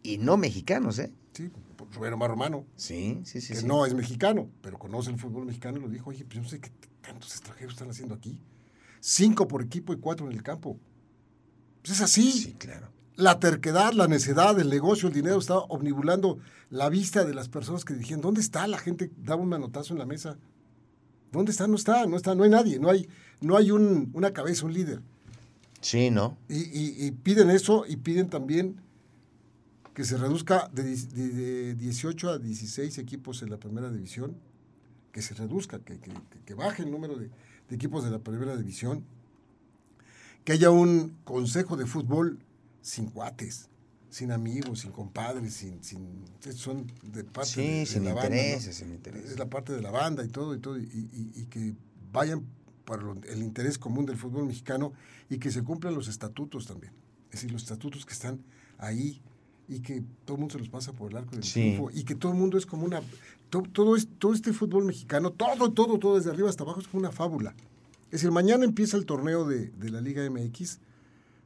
y 0.04 0.18
no 0.18 0.36
mexicanos, 0.38 1.00
¿eh? 1.00 1.12
Sí, 1.34 1.50
por 1.78 1.90
Rubén 1.94 2.14
Omar 2.14 2.30
Romano, 2.30 2.66
Sí, 2.75 3.22
sí, 3.24 3.40
sí. 3.42 3.54
que 3.54 3.60
sí. 3.62 3.66
no 3.66 3.86
es 3.86 3.94
mexicano, 3.94 4.50
pero 4.62 4.78
conoce 4.78 5.10
el 5.12 5.18
fútbol 5.20 5.46
mexicano 5.46 5.78
y 5.78 5.82
lo 5.82 5.90
dijo, 5.90 6.10
oye, 6.10 6.25
pues 6.25 6.36
yo 6.36 6.42
no 6.42 6.48
sé 6.50 6.60
qué 6.60 6.70
tantos 7.06 7.32
extranjeros 7.32 7.74
están 7.74 7.90
haciendo 7.90 8.16
aquí. 8.16 8.40
Cinco 9.00 9.48
por 9.48 9.62
equipo 9.62 9.94
y 9.94 9.98
cuatro 9.98 10.26
en 10.28 10.34
el 10.34 10.44
campo. 10.44 10.78
Pues 11.82 11.98
es 11.98 12.02
así. 12.02 12.32
Sí, 12.32 12.54
claro. 12.54 12.90
La 13.16 13.40
terquedad, 13.40 13.94
la 13.94 14.08
necedad, 14.08 14.60
el 14.60 14.70
negocio, 14.70 15.08
el 15.08 15.14
dinero 15.14 15.38
está 15.38 15.58
omnibulando 15.58 16.40
la 16.70 16.90
vista 16.90 17.24
de 17.24 17.34
las 17.34 17.48
personas 17.48 17.86
que 17.86 17.94
dirigían. 17.94 18.20
¿Dónde 18.22 18.42
está 18.42 18.68
la 18.68 18.78
gente? 18.78 19.12
Daba 19.18 19.42
un 19.42 19.48
manotazo 19.50 19.94
en 19.94 20.00
la 20.00 20.06
mesa. 20.06 20.38
¿Dónde 21.32 21.52
está? 21.52 21.68
No 21.68 21.76
está, 21.76 22.06
no 22.08 22.18
está, 22.18 22.36
no 22.36 22.44
hay 22.44 22.50
nadie, 22.50 22.80
no 22.80 22.90
hay, 22.90 23.08
no 23.42 23.56
hay 23.58 23.72
un- 23.72 24.10
una 24.14 24.32
cabeza, 24.34 24.66
un 24.66 24.74
líder. 24.74 25.02
Sí, 25.82 26.10
¿no? 26.10 26.38
Y, 26.50 26.56
y- 26.58 27.06
y 27.08 27.12
piden 27.12 27.50
eso 27.52 27.86
y 27.88 27.98
piden 27.98 28.30
también 28.30 28.82
que 29.94 30.04
se 30.04 30.18
reduzca 30.18 30.70
de, 30.74 30.84
de- 30.84 31.30
de 31.30 31.76
18 31.76 32.30
a 32.32 32.38
16 32.40 32.98
equipos 32.98 33.44
en 33.44 33.50
la 33.50 33.58
primera 33.58 33.90
división, 33.92 34.36
que 35.15 35.22
se 35.22 35.34
reduzca, 35.34 35.79
que, 35.79 35.98
que- 35.98 36.12
que- 36.45 36.53
baje 36.55 36.84
el 36.84 36.91
número 36.91 37.15
de, 37.15 37.29
de 37.69 37.75
equipos 37.77 38.03
de 38.03 38.12
la 38.12 38.19
primera 38.19 38.57
división, 38.57 39.05
que 40.43 40.51
haya 40.51 40.72
un 40.72 41.15
consejo 41.24 41.77
de 41.77 41.86
fútbol 41.86 42.38
sin 42.81 43.05
cuates, 43.05 43.69
sin 44.10 44.34
amigos, 44.34 44.81
sin 44.81 44.91
compadres, 44.91 45.53
sin, 45.53 45.81
sin 45.81 46.25
son 46.53 46.86
de 47.01 47.24
parte 47.24 47.50
Sí, 47.51 47.62
de, 47.62 47.67
de 47.79 47.86
sin 47.86 48.03
la 48.03 48.13
banda, 48.13 48.27
¿no? 48.29 48.36
intereses, 48.36 48.75
sin 48.75 48.91
intereses. 48.91 49.31
Es 49.31 49.39
la 49.39 49.45
parte 49.50 49.72
de 49.72 49.81
la 49.81 49.89
banda 49.91 50.25
y 50.25 50.27
todo, 50.27 50.53
y 50.53 50.60
todo, 50.60 50.77
y, 50.77 50.84
y- 50.84 51.31
y 51.34 51.45
que 51.45 51.74
vayan 52.12 52.43
para 52.84 53.01
lo- 53.01 53.13
el 53.24 53.41
interés 53.41 53.77
común 53.77 54.05
del 54.05 54.17
fútbol 54.17 54.45
mexicano 54.48 54.91
y 55.29 55.38
que 55.38 55.50
se 55.50 55.63
cumplan 55.63 55.93
los 55.95 56.10
estatutos 56.10 56.67
también. 56.67 56.91
Es 57.29 57.39
decir, 57.39 57.53
los 57.53 57.62
estatutos 57.63 58.05
que 58.05 58.12
están 58.12 58.41
ahí 58.79 59.22
y 59.67 59.79
que 59.79 60.03
todo 60.25 60.36
el 60.36 60.39
mundo 60.41 60.53
se 60.53 60.60
los 60.60 60.69
pasa 60.69 60.93
por 60.93 61.12
el 61.12 61.17
arco 61.17 61.31
del 61.31 61.43
Sí. 61.43 61.53
triunfo 61.75 61.89
y 61.91 62.03
que 62.03 62.15
todo 62.15 62.31
el 62.31 62.38
mundo 62.38 62.57
es 62.57 62.65
como 62.65 62.86
una... 62.86 63.01
to- 63.50 63.63
Todo, 63.72 63.95
es, 63.95 64.07
todo 64.19 64.34
este 64.34 64.53
fútbol 64.53 64.86
mexicano, 64.86 65.31
todo, 65.31 65.72
todo, 65.72 65.98
todo 66.00 66.15
desde 66.17 66.29
arriba 66.31 66.50
hasta 66.50 66.63
abajo 66.63 66.79
es 66.81 66.88
como 66.88 67.00
una 67.01 67.12
fábula. 67.12 67.55
Es 68.07 68.22
decir, 68.22 68.31
mañana 68.31 68.63
empieza 68.65 68.95
el 68.98 69.05
torneo 69.05 69.45
de, 69.45 69.69
de 69.69 69.89
la 69.89 70.01
Liga 70.01 70.27
MX. 70.29 70.79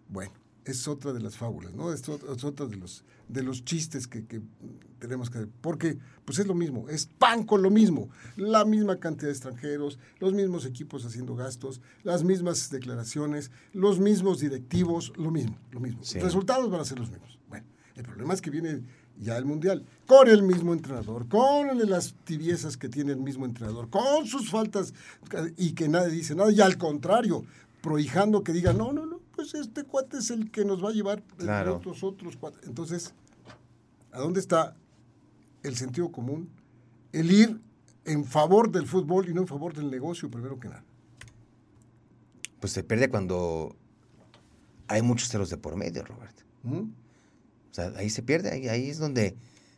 Bueno, 0.10 0.32
es 0.66 0.88
otra 0.88 1.14
de 1.14 1.20
las 1.22 1.38
fábulas, 1.38 1.74
¿no? 1.74 1.92
Es, 1.94 2.02
es 2.08 2.44
otra 2.44 2.66
de 2.68 2.76
los, 2.76 3.04
de 3.28 3.42
los 3.44 3.64
chistes 3.64 4.08
que, 4.08 4.26
que 4.26 4.42
tenemos 5.00 5.30
que... 5.30 5.48
Porque 5.62 5.98
pues 6.26 6.38
es 6.38 6.46
lo 6.46 6.54
mismo, 6.54 6.88
es 6.90 7.08
pan 7.08 7.44
con 7.44 7.64
lo 7.64 7.72
mismo. 7.72 8.10
La 8.36 8.66
misma 8.66 8.98
cantidad 9.00 9.28
de 9.28 9.32
extranjeros, 9.32 9.98
los 10.20 10.34
mismos 10.34 10.66
equipos 10.66 11.06
haciendo 11.06 11.36
gastos, 11.36 11.82
las 12.04 12.24
mismas 12.24 12.70
declaraciones, 12.70 13.50
los 13.74 14.00
mismos 14.00 14.40
directivos, 14.40 15.12
lo 15.18 15.32
mismo, 15.32 15.58
lo 15.72 15.80
mismo. 15.80 16.04
Sí. 16.04 16.16
Los 16.16 16.26
resultados 16.26 16.70
van 16.70 16.82
a 16.82 16.86
ser 16.86 17.00
los 17.00 17.10
mismos. 17.10 17.39
El 18.00 18.06
problema 18.06 18.34
es 18.34 18.42
que 18.42 18.50
viene 18.50 18.82
ya 19.20 19.38
el 19.38 19.44
Mundial, 19.44 19.86
con 20.08 20.30
el 20.30 20.42
mismo 20.42 20.72
entrenador, 20.74 21.28
con 21.28 21.78
las 21.90 22.16
tibiezas 22.24 22.78
que 22.78 22.88
tiene 22.88 23.12
el 23.12 23.20
mismo 23.20 23.46
entrenador, 23.46 23.90
con 23.90 24.26
sus 24.26 24.50
faltas 24.50 24.94
y 25.58 25.74
que 25.74 25.90
nadie 25.90 26.12
dice 26.14 26.34
nada, 26.34 26.50
y 26.52 26.62
al 26.62 26.78
contrario, 26.78 27.44
prohijando 27.82 28.42
que 28.42 28.54
diga, 28.54 28.72
no, 28.72 28.94
no, 28.94 29.06
no, 29.06 29.20
pues 29.36 29.54
este 29.54 29.84
cuate 29.84 30.20
es 30.20 30.32
el 30.32 30.50
que 30.50 30.64
nos 30.64 30.82
va 30.84 30.90
a 30.90 30.94
llevar 30.94 31.20
entre 31.32 31.46
Claro. 31.46 31.76
otros 31.76 32.02
otros 32.06 32.38
cuates. 32.38 32.66
Entonces, 32.66 33.14
¿a 34.14 34.20
dónde 34.20 34.40
está 34.40 34.76
el 35.64 35.76
sentido 35.76 36.10
común? 36.10 36.50
El 37.12 37.30
ir 37.32 37.60
en 38.06 38.24
favor 38.24 38.72
del 38.72 38.88
fútbol 38.88 39.28
y 39.28 39.34
no 39.34 39.42
en 39.42 39.48
favor 39.48 39.74
del 39.74 39.92
negocio, 39.92 40.32
primero 40.32 40.58
que 40.58 40.70
nada. 40.70 40.84
Pues 42.62 42.72
se 42.72 42.84
pierde 42.84 43.10
cuando 43.10 43.76
hay 44.88 45.02
muchos 45.02 45.28
ceros 45.28 45.50
de 45.50 45.58
por 45.58 45.76
medio, 45.76 46.04
Roberto. 46.06 46.44
¿Mm? 46.64 46.92
O 47.72 47.74
sea, 47.74 47.92
ahí 47.98 48.10
se 48.10 48.24
pierde, 48.24 48.52
ahí, 48.52 48.68
ahí 48.68 48.90
es 48.90 48.98
donde 48.98 49.36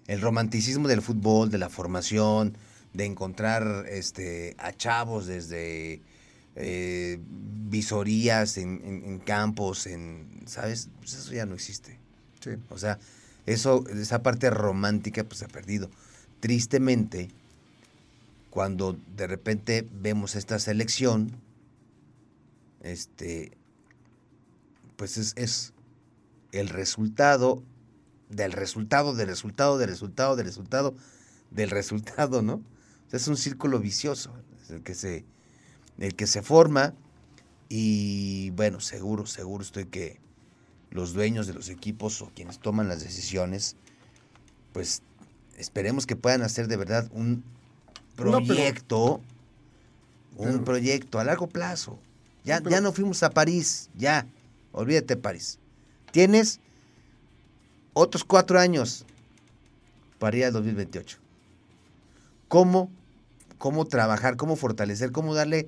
el 0.08 0.22
romanticismo 0.22 0.88
del 0.88 1.02
fútbol, 1.02 1.50
de 1.52 1.58
la 1.58 1.70
formación, 1.70 2.58
de 2.94 3.06
encontrar 3.06 3.86
este, 3.90 4.56
a 4.58 4.74
chavos 4.74 5.28
desde 5.28 6.02
eh, 6.56 7.20
visorías 7.70 8.58
en, 8.58 8.82
en- 8.84 9.04
en 9.06 9.20
campos, 9.20 9.88
en, 9.88 10.42
¿sabes? 10.46 10.90
Pues 11.00 11.14
eso 11.14 11.32
ya 11.34 11.46
no 11.46 11.54
existe. 11.56 11.98
Sí. 12.44 12.52
O 12.70 12.78
sea, 12.78 13.00
eso, 13.46 13.86
esa 13.88 14.22
parte 14.24 14.50
romántica 14.50 15.24
pues 15.24 15.40
se 15.40 15.46
ha 15.46 15.50
perdido. 15.50 15.90
Tristemente, 16.42 17.30
cuando 18.50 18.98
de 19.16 19.28
repente 19.28 19.88
vemos 20.02 20.36
esta 20.36 20.60
selección, 20.60 21.32
este, 22.82 23.52
pues 24.98 25.18
es, 25.18 25.34
es 25.38 25.74
el 26.52 26.68
resultado 26.70 27.64
del 28.32 28.52
resultado, 28.54 29.14
del 29.14 29.28
resultado, 29.28 29.78
del 29.78 29.90
resultado, 29.90 30.36
del 30.36 30.46
resultado, 30.46 30.96
del 31.52 31.70
resultado, 31.70 32.42
¿no? 32.42 32.56
O 32.56 33.10
sea, 33.10 33.18
es 33.18 33.28
un 33.28 33.38
círculo 33.38 33.80
vicioso 33.80 34.34
es 34.64 34.70
el 34.72 34.84
que 34.84 34.96
se, 34.96 35.26
el 36.00 36.16
que 36.16 36.28
se 36.28 36.42
forma 36.42 36.94
y 37.70 38.50
bueno, 38.52 38.80
seguro, 38.80 39.26
seguro 39.26 39.64
estoy 39.64 39.86
que 39.86 40.20
los 40.92 41.14
dueños 41.14 41.48
de 41.48 41.54
los 41.54 41.70
equipos 41.70 42.22
o 42.22 42.32
quienes 42.36 42.60
toman 42.60 42.88
las 42.88 43.02
decisiones, 43.04 43.76
pues 44.74 45.02
esperemos 45.58 46.06
que 46.06 46.16
puedan 46.16 46.42
hacer 46.42 46.68
de 46.68 46.78
verdad 46.78 47.10
un 47.14 47.44
pero- 48.16 48.32
proyecto, 48.32 49.22
un 50.38 50.48
pero- 50.52 50.64
proyecto 50.66 51.20
a 51.20 51.24
largo 51.24 51.48
plazo. 51.48 52.00
Ya, 52.44 52.58
No, 52.58 52.64
pero- 52.64 52.76
ya 52.76 52.82
no 52.82 52.92
fuimos 52.94 53.24
a 53.24 53.30
París, 53.30 53.90
ya, 53.96 54.26
olvídate 54.72 55.16
París. 55.18 55.60
Tienes 56.12 56.60
otros 57.94 58.24
cuatro 58.24 58.60
años 58.60 59.06
para 60.20 60.38
ir 60.38 60.46
al 60.46 60.54
2028. 60.54 61.18
¿Cómo, 62.48 62.90
cómo 63.58 63.86
trabajar, 63.86 64.36
cómo 64.38 64.56
fortalecer, 64.56 65.12
cómo 65.12 65.34
darle 65.34 65.68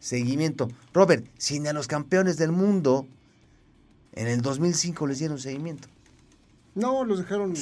seguimiento? 0.00 0.68
Robert, 0.92 1.24
si 1.38 1.60
ni 1.60 1.68
a 1.68 1.72
los 1.72 1.86
campeones 1.86 2.36
del 2.36 2.52
mundo 2.52 3.06
en 4.12 4.26
el 4.28 4.42
2005 4.42 5.06
les 5.06 5.18
dieron 5.18 5.38
seguimiento. 5.38 5.88
No, 6.74 7.04
los 7.04 7.18
dejaron 7.18 7.54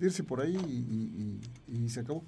irse 0.00 0.22
por 0.24 0.40
ahí 0.40 0.56
y, 0.56 1.72
y- 1.72 1.76
y- 1.80 1.84
y 1.86 1.88
se 1.90 2.00
acabó. 2.00 2.22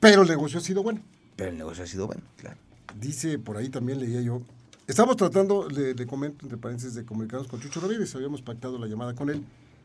Pero 0.00 0.22
el 0.22 0.28
negocio 0.28 0.58
ha 0.58 0.62
sido 0.62 0.82
bueno. 0.82 1.00
Pero 1.36 1.50
el 1.50 1.56
negocio 1.58 1.84
ha 1.84 1.86
sido 1.86 2.06
bueno, 2.06 2.22
claro. 2.36 2.56
Dice, 3.00 3.38
por 3.38 3.56
ahí 3.56 3.70
también 3.70 3.98
leía 3.98 4.20
yo, 4.20 4.42
estamos 4.86 5.16
tratando, 5.16 5.68
le, 5.68 5.94
le 5.94 6.06
comento 6.06 6.44
entre 6.44 6.58
paréntesis, 6.58 6.94
de 6.94 7.04
comunicarnos 7.04 7.48
con 7.48 7.60
Chucho 7.60 7.80
Ramírez, 7.80 8.14
habíamos 8.14 8.40
pactado 8.42 8.78
la 8.78 8.86
llamada 8.86 9.14
con 9.14 9.30
él, 9.30 9.42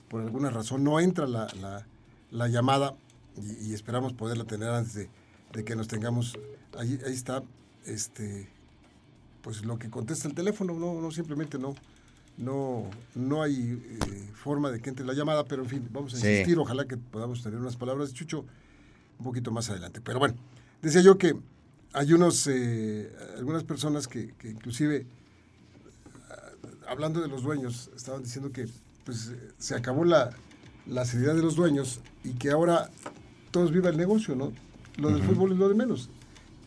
por 0.10 0.22
alguna 0.22 0.50
razón 0.50 0.84
no 0.84 1.00
entra 1.00 1.28
la, 1.28 1.48
la- 1.62 1.86
la 2.32 2.48
llamada 2.48 2.96
y, 3.38 3.70
y 3.70 3.74
esperamos 3.74 4.14
poderla 4.14 4.44
tener 4.44 4.70
antes 4.70 4.94
de, 4.94 5.10
de 5.54 5.64
que 5.64 5.76
nos 5.76 5.88
tengamos, 5.88 6.38
ahí, 6.78 7.00
ahí 7.06 7.14
está, 7.14 7.44
este, 7.86 8.48
pues 9.42 9.66
lo 9.66 9.80
que 9.80 9.90
contesta 9.90 10.28
el 10.28 10.36
teléfono, 10.36 10.74
no, 10.74 11.00
no 11.02 11.12
simplemente 11.12 11.58
no, 11.58 11.74
no, 12.38 12.84
no 13.16 13.42
hay 13.42 13.82
eh, 13.84 14.30
forma 14.36 14.70
de 14.72 14.80
que 14.80 14.90
entre 14.90 15.06
la 15.06 15.14
llamada, 15.14 15.44
pero 15.46 15.64
en 15.64 15.70
fin, 15.70 15.88
vamos 15.92 16.14
a 16.14 16.18
Sí. 16.18 16.28
insistir, 16.28 16.58
ojalá 16.60 16.86
que 16.86 16.98
podamos 16.98 17.42
tener 17.42 17.60
unas 17.60 17.76
palabras 17.76 18.10
de 18.10 18.16
Chucho 18.16 18.46
un 19.18 19.24
poquito 19.26 19.52
más 19.52 19.70
adelante. 19.70 20.02
Pero 20.02 20.20
bueno, 20.20 20.36
decía 20.82 21.02
yo 21.02 21.18
que 21.18 21.34
hay 21.94 22.14
unos, 22.14 22.46
eh, 22.48 23.12
algunas 23.38 23.64
personas 23.64 24.08
que, 24.08 24.34
que 24.38 24.50
inclusive, 24.50 25.06
ah, 26.30 26.52
hablando 26.88 27.22
de 27.22 27.28
los 27.28 27.44
dueños, 27.44 27.90
estaban 27.96 28.24
diciendo 28.24 28.52
que 28.52 28.68
pues, 29.10 29.30
eh, 29.30 29.40
se 29.58 29.74
acabó 29.74 30.06
la, 30.06 30.30
la 30.86 31.04
seriedad 31.04 31.34
de 31.34 31.42
los 31.42 31.56
dueños 31.56 32.00
y 32.24 32.34
que 32.34 32.52
ahora 32.52 32.92
todos 33.50 33.72
viva 33.72 33.90
el 33.90 33.98
negocio, 33.98 34.36
¿no? 34.36 34.54
Lo 34.98 35.10
del 35.10 35.24
fútbol 35.24 35.54
es 35.54 35.58
lo 35.58 35.68
de 35.68 35.74
menos. 35.74 36.12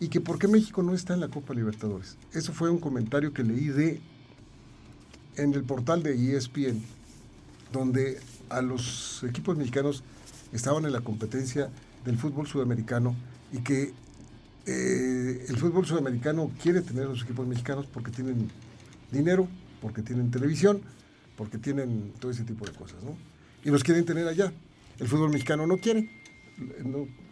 Y 0.00 0.08
que 0.08 0.20
por 0.20 0.40
qué 0.40 0.49
México 0.49 0.82
no 0.82 0.92
está 0.92 1.14
en 1.14 1.20
la 1.20 1.28
Copa 1.28 1.54
Libertadores. 1.54 2.16
Eso 2.32 2.52
fue 2.52 2.68
un 2.68 2.78
comentario 2.78 3.32
que 3.32 3.44
leí 3.44 3.68
de 3.68 4.00
en 5.37 5.54
el 5.54 5.62
portal 5.62 6.02
de 6.02 6.37
ESPN, 6.37 6.82
donde 7.72 8.18
a 8.49 8.61
los 8.61 9.22
equipos 9.22 9.56
mexicanos 9.56 10.02
estaban 10.52 10.84
en 10.84 10.92
la 10.92 11.02
competencia 11.02 11.70
del 12.04 12.18
fútbol 12.18 12.49
sudamericano 12.49 13.14
y 13.52 13.58
que 13.58 13.92
eh, 14.66 15.46
el 15.49 15.56
fútbol 15.58 15.87
sudamericano 15.87 16.50
quiere 16.61 16.80
tener 16.80 17.04
a 17.04 17.11
los 17.11 17.22
equipos 17.22 17.46
mexicanos 17.46 17.87
porque 17.87 18.11
tienen 18.11 18.50
dinero, 19.12 19.46
porque 19.80 20.02
tienen 20.02 20.32
televisión, 20.32 20.82
porque 21.36 21.58
tienen 21.58 22.12
todo 22.20 22.30
ese 22.30 22.44
tipo 22.44 22.64
de 22.64 22.72
cosas, 22.72 23.02
¿no? 23.02 23.16
Y 23.64 23.70
los 23.70 23.82
quieren 23.82 24.04
tener 24.04 24.26
allá. 24.26 24.52
El 24.98 25.08
fútbol 25.08 25.30
mexicano 25.30 25.66
no 25.66 25.78
quiere. 25.78 26.10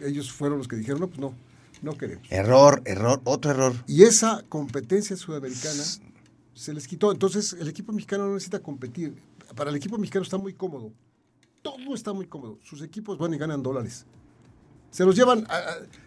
ellos 0.00 0.32
fueron 0.32 0.58
los 0.58 0.68
que 0.68 0.76
dijeron, 0.76 1.00
no, 1.00 1.08
pues 1.08 1.20
no, 1.20 1.34
no 1.82 1.96
queremos. 1.96 2.26
Error, 2.30 2.82
error, 2.84 3.20
otro 3.24 3.50
error. 3.50 3.74
Y 3.86 4.04
esa 4.04 4.44
competencia 4.48 5.16
sudamericana 5.16 5.82
se 6.54 6.74
les 6.74 6.86
quitó. 6.86 7.12
Entonces, 7.12 7.54
el 7.54 7.68
equipo 7.68 7.92
mexicano 7.92 8.26
no 8.26 8.34
necesita 8.34 8.60
competir. 8.60 9.14
Para 9.56 9.70
el 9.70 9.76
equipo 9.76 9.98
mexicano 9.98 10.22
está 10.22 10.38
muy 10.38 10.54
cómodo. 10.54 10.92
Todo 11.62 11.94
está 11.94 12.12
muy 12.12 12.26
cómodo. 12.26 12.58
Sus 12.62 12.82
equipos 12.82 13.18
van 13.18 13.34
y 13.34 13.38
ganan 13.38 13.62
dólares. 13.62 14.06
Se 14.90 15.04
los 15.04 15.14
llevan, 15.14 15.46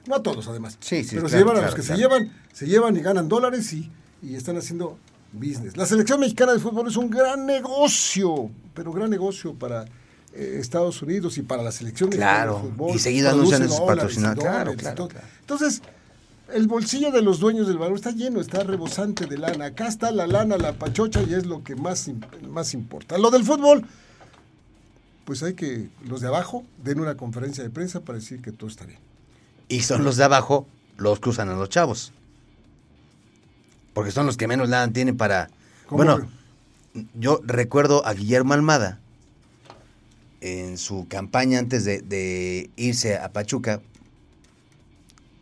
no 0.07 0.15
a 0.15 0.21
todos 0.21 0.45
además, 0.50 0.77
sí, 0.81 1.05
sí, 1.05 1.15
pero 1.15 1.29
se 1.29 1.38
llevan 1.38 1.55
a 1.55 1.62
los 1.62 1.73
que 1.73 1.81
se 1.81 1.95
llevan, 1.95 2.33
se 2.51 2.67
llevan 2.67 2.97
y 2.97 3.00
ganan 3.00 3.29
dólares 3.29 3.71
y, 3.71 3.89
y 4.21 4.35
están 4.35 4.57
haciendo 4.57 5.00
business. 5.34 5.75
La 5.75 5.86
selección 5.86 6.20
mexicana 6.20 6.54
de 6.54 6.60
fútbol 6.60 6.88
es 6.88 6.98
un 6.98 7.10
gran 7.10 7.46
negocio, 7.46 8.50
pero 8.74 8.92
gran 8.92 9.10
negocio 9.10 9.54
para 9.54 9.86
eh, 10.34 10.58
Estados 10.60 11.02
Unidos 11.02 11.38
y 11.38 11.42
para 11.42 11.63
la 11.63 11.72
selección 11.72 12.10
claro. 12.10 12.56
de 12.56 12.62
fútbol. 12.70 12.96
Y 12.96 13.00
seguido 13.00 13.30
anuncian 13.30 13.68
sus 13.68 13.80
patrocinadores. 13.82 14.44
Claro, 14.44 14.75
claro, 14.75 15.10
Entonces, 15.42 15.82
el 16.54 16.68
bolsillo 16.68 17.12
de 17.12 17.22
los 17.22 17.40
dueños 17.40 17.68
del 17.68 17.78
balón 17.78 17.96
está 17.96 18.12
lleno, 18.12 18.42
está 18.42 18.63
rebosante 18.63 19.25
de 19.25 19.38
lana. 19.38 19.66
Acá 19.66 19.88
está 19.88 20.12
la 20.12 20.28
lana, 20.28 20.58
la 20.58 20.74
pachocha 20.74 21.22
y 21.24 21.34
es 21.34 21.46
lo 21.46 21.63
que 21.63 21.75
más, 21.75 22.10
más 22.48 22.74
importa. 22.74 23.18
Lo 23.18 23.32
del 23.32 23.44
fútbol, 23.44 23.86
pues 25.25 25.44
hay 25.44 25.54
que 25.54 25.90
los 26.06 26.22
de 26.22 26.28
abajo 26.28 26.63
den 26.84 27.00
una 27.00 27.16
conferencia 27.16 27.63
de 27.63 27.70
prensa 27.70 28.02
para 28.02 28.20
decir 28.20 28.42
que 28.42 28.52
todo 28.52 28.70
está 28.70 28.86
bien. 28.86 29.00
Y 29.70 29.82
son 29.82 30.04
los 30.04 30.18
de 30.18 30.24
abajo 30.25 30.68
los 30.98 31.20
que 31.20 31.30
usan 31.30 31.50
a 31.50 31.56
los 31.56 31.70
chavos. 31.70 32.12
Porque 33.93 34.12
son 34.12 34.25
los 34.25 34.38
que 34.38 34.47
menos 34.47 34.69
lana 34.69 34.91
tienen 34.91 35.17
para... 35.17 35.50
Bueno, 35.89 36.27
yo 37.13 37.41
recuerdo 37.43 38.05
a 38.05 38.13
Guillermo 38.13 38.53
Almada 38.53 39.00
en 40.41 40.77
su 40.77 41.07
campaña 41.07 41.59
antes 41.59 41.85
de, 41.85 42.01
de 42.01 42.69
irse 42.75 43.17
a 43.17 43.31
Pachuca, 43.31 43.81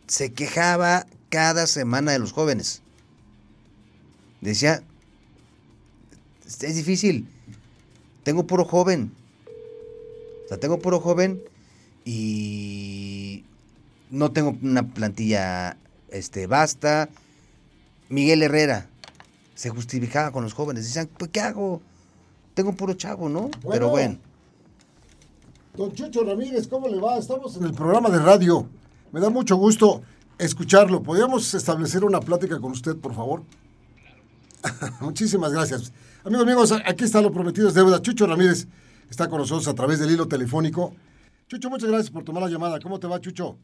se 0.06 0.32
quejaba 0.32 1.06
cada 1.30 1.66
semana 1.66 2.12
de 2.12 2.18
los 2.18 2.32
jóvenes. 2.32 2.82
Decía, 4.40 4.82
es 6.44 6.76
difícil, 6.76 7.26
tengo 8.22 8.46
puro 8.46 8.64
joven. 8.64 9.12
O 10.44 10.48
sea, 10.48 10.58
tengo 10.58 10.78
puro 10.78 11.00
joven 11.00 11.42
y 12.04 13.44
no 14.10 14.32
tengo 14.32 14.56
una 14.62 14.82
plantilla 14.82 15.76
este, 16.10 16.46
basta. 16.46 17.08
Miguel 18.12 18.42
Herrera 18.42 18.90
se 19.54 19.70
justificaba 19.70 20.32
con 20.32 20.44
los 20.44 20.52
jóvenes. 20.52 20.84
Decían, 20.84 21.08
pues, 21.16 21.30
¿qué 21.30 21.40
hago? 21.40 21.80
Tengo 22.52 22.74
puro 22.74 22.92
chavo, 22.92 23.30
¿no? 23.30 23.50
Pero 23.70 23.88
bueno. 23.88 24.18
Don 25.74 25.90
Chucho 25.94 26.22
Ramírez, 26.22 26.68
¿cómo 26.68 26.88
le 26.88 27.00
va? 27.00 27.16
Estamos 27.16 27.56
en 27.56 27.64
el 27.64 27.72
programa 27.72 28.10
de 28.10 28.18
radio. 28.18 28.68
Me 29.12 29.20
da 29.20 29.30
mucho 29.30 29.56
gusto 29.56 30.02
escucharlo. 30.36 31.02
¿Podríamos 31.02 31.54
establecer 31.54 32.04
una 32.04 32.20
plática 32.20 32.60
con 32.60 32.72
usted, 32.72 32.96
por 32.96 33.14
favor? 33.14 33.44
Muchísimas 35.00 35.50
gracias. 35.50 35.90
Amigos, 36.22 36.42
amigos, 36.42 36.72
aquí 36.84 37.04
está 37.04 37.22
lo 37.22 37.32
prometido 37.32 37.68
es 37.68 37.74
deuda. 37.74 38.02
Chucho 38.02 38.26
Ramírez 38.26 38.68
está 39.08 39.30
con 39.30 39.38
nosotros 39.38 39.66
a 39.68 39.74
través 39.74 40.00
del 40.00 40.10
hilo 40.10 40.28
telefónico. 40.28 40.94
Chucho, 41.48 41.70
muchas 41.70 41.88
gracias 41.88 42.10
por 42.10 42.24
tomar 42.24 42.42
la 42.42 42.50
llamada. 42.50 42.78
¿Cómo 42.78 43.00
te 43.00 43.06
va, 43.06 43.18
Chucho? 43.22 43.56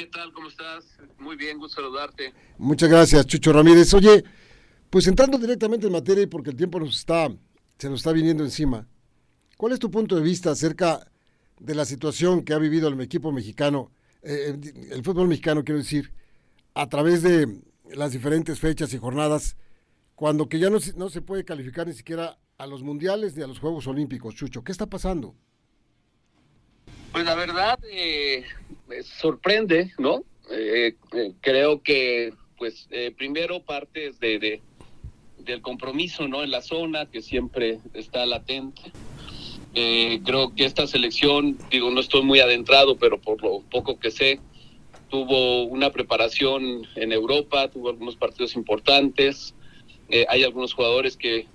¿Qué 0.00 0.06
tal? 0.06 0.32
¿Cómo 0.32 0.48
estás? 0.48 0.96
Muy 1.18 1.36
bien, 1.36 1.58
gusto 1.58 1.82
saludarte. 1.82 2.32
Muchas 2.56 2.88
gracias, 2.88 3.26
Chucho 3.26 3.52
Ramírez. 3.52 3.92
Oye, 3.92 4.24
pues 4.88 5.06
entrando 5.06 5.36
directamente 5.36 5.88
en 5.88 5.92
materia, 5.92 6.26
porque 6.26 6.48
el 6.48 6.56
tiempo 6.56 6.80
nos 6.80 7.00
está, 7.00 7.28
se 7.76 7.90
nos 7.90 8.00
está 8.00 8.10
viniendo 8.10 8.42
encima, 8.42 8.88
¿cuál 9.58 9.74
es 9.74 9.78
tu 9.78 9.90
punto 9.90 10.16
de 10.16 10.22
vista 10.22 10.52
acerca 10.52 11.06
de 11.58 11.74
la 11.74 11.84
situación 11.84 12.46
que 12.46 12.54
ha 12.54 12.58
vivido 12.58 12.88
el 12.88 12.98
equipo 12.98 13.30
mexicano 13.30 13.90
eh, 14.22 14.58
el 14.90 15.04
fútbol 15.04 15.28
mexicano, 15.28 15.64
quiero 15.64 15.80
decir, 15.80 16.14
a 16.72 16.88
través 16.88 17.22
de 17.22 17.60
las 17.92 18.12
diferentes 18.12 18.58
fechas 18.58 18.94
y 18.94 18.98
jornadas, 18.98 19.58
cuando 20.14 20.48
que 20.48 20.58
ya 20.58 20.70
no, 20.70 20.78
no 20.96 21.10
se 21.10 21.20
puede 21.20 21.44
calificar 21.44 21.86
ni 21.86 21.92
siquiera 21.92 22.38
a 22.56 22.66
los 22.66 22.82
mundiales 22.82 23.36
ni 23.36 23.42
a 23.42 23.46
los 23.46 23.58
Juegos 23.58 23.86
Olímpicos, 23.86 24.34
Chucho. 24.34 24.64
¿Qué 24.64 24.72
está 24.72 24.86
pasando? 24.86 25.34
Pues 27.12 27.24
la 27.24 27.34
verdad, 27.34 27.78
eh, 27.90 28.44
sorprende, 29.04 29.92
¿no? 29.98 30.24
Eh, 30.50 30.94
eh, 31.12 31.32
creo 31.40 31.82
que, 31.82 32.32
pues, 32.58 32.88
primero 33.16 33.62
partes 33.62 34.20
de, 34.20 34.38
de, 34.38 34.60
del 35.38 35.62
compromiso, 35.62 36.28
¿no? 36.28 36.42
En 36.42 36.50
la 36.50 36.62
zona, 36.62 37.06
que 37.06 37.22
siempre 37.22 37.78
está 37.94 38.26
latente. 38.26 38.92
Eh, 39.74 40.20
creo 40.24 40.54
que 40.54 40.64
esta 40.64 40.86
selección, 40.86 41.56
digo, 41.70 41.90
no 41.90 42.00
estoy 42.00 42.22
muy 42.22 42.40
adentrado, 42.40 42.96
pero 42.96 43.20
por 43.20 43.40
lo 43.42 43.60
poco 43.70 43.98
que 43.98 44.10
sé, 44.10 44.40
tuvo 45.08 45.64
una 45.64 45.90
preparación 45.90 46.86
en 46.96 47.12
Europa, 47.12 47.68
tuvo 47.68 47.90
algunos 47.90 48.16
partidos 48.16 48.54
importantes. 48.56 49.54
Eh, 50.08 50.26
hay 50.28 50.42
algunos 50.42 50.74
jugadores 50.74 51.16
que, 51.16 51.46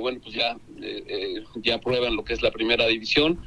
bueno, 0.00 0.20
pues 0.20 0.34
ya, 0.34 0.56
eh, 0.82 1.44
ya 1.56 1.78
prueban 1.78 2.16
lo 2.16 2.24
que 2.24 2.32
es 2.32 2.42
la 2.42 2.50
primera 2.50 2.86
división. 2.86 3.38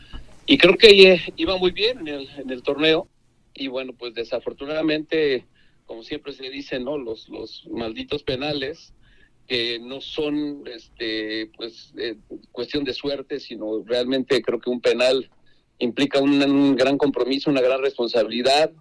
Y 0.45 0.57
creo 0.57 0.77
que 0.77 1.19
iba 1.35 1.57
muy 1.57 1.71
bien 1.71 1.99
en 1.99 2.07
el, 2.07 2.29
en 2.37 2.49
el 2.49 2.63
torneo. 2.63 3.07
Y 3.53 3.67
bueno, 3.67 3.93
pues 3.93 4.13
desafortunadamente, 4.13 5.45
como 5.85 6.03
siempre 6.03 6.33
se 6.33 6.49
dice, 6.49 6.79
¿no? 6.79 6.97
Los, 6.97 7.29
los 7.29 7.67
malditos 7.69 8.23
penales 8.23 8.93
que 9.47 9.79
no 9.79 10.01
son 10.01 10.63
este 10.67 11.51
pues 11.57 11.93
eh, 11.97 12.17
cuestión 12.51 12.83
de 12.83 12.93
suerte 12.93 13.39
sino 13.39 13.83
realmente 13.85 14.41
creo 14.41 14.59
que 14.59 14.69
un 14.69 14.79
penal 14.79 15.29
implica 15.79 16.21
un, 16.21 16.75
gran 16.75 16.97
compromiso 16.97 17.49
una 17.49 17.61
gran 17.61 17.81
responsabilidad 17.81 18.71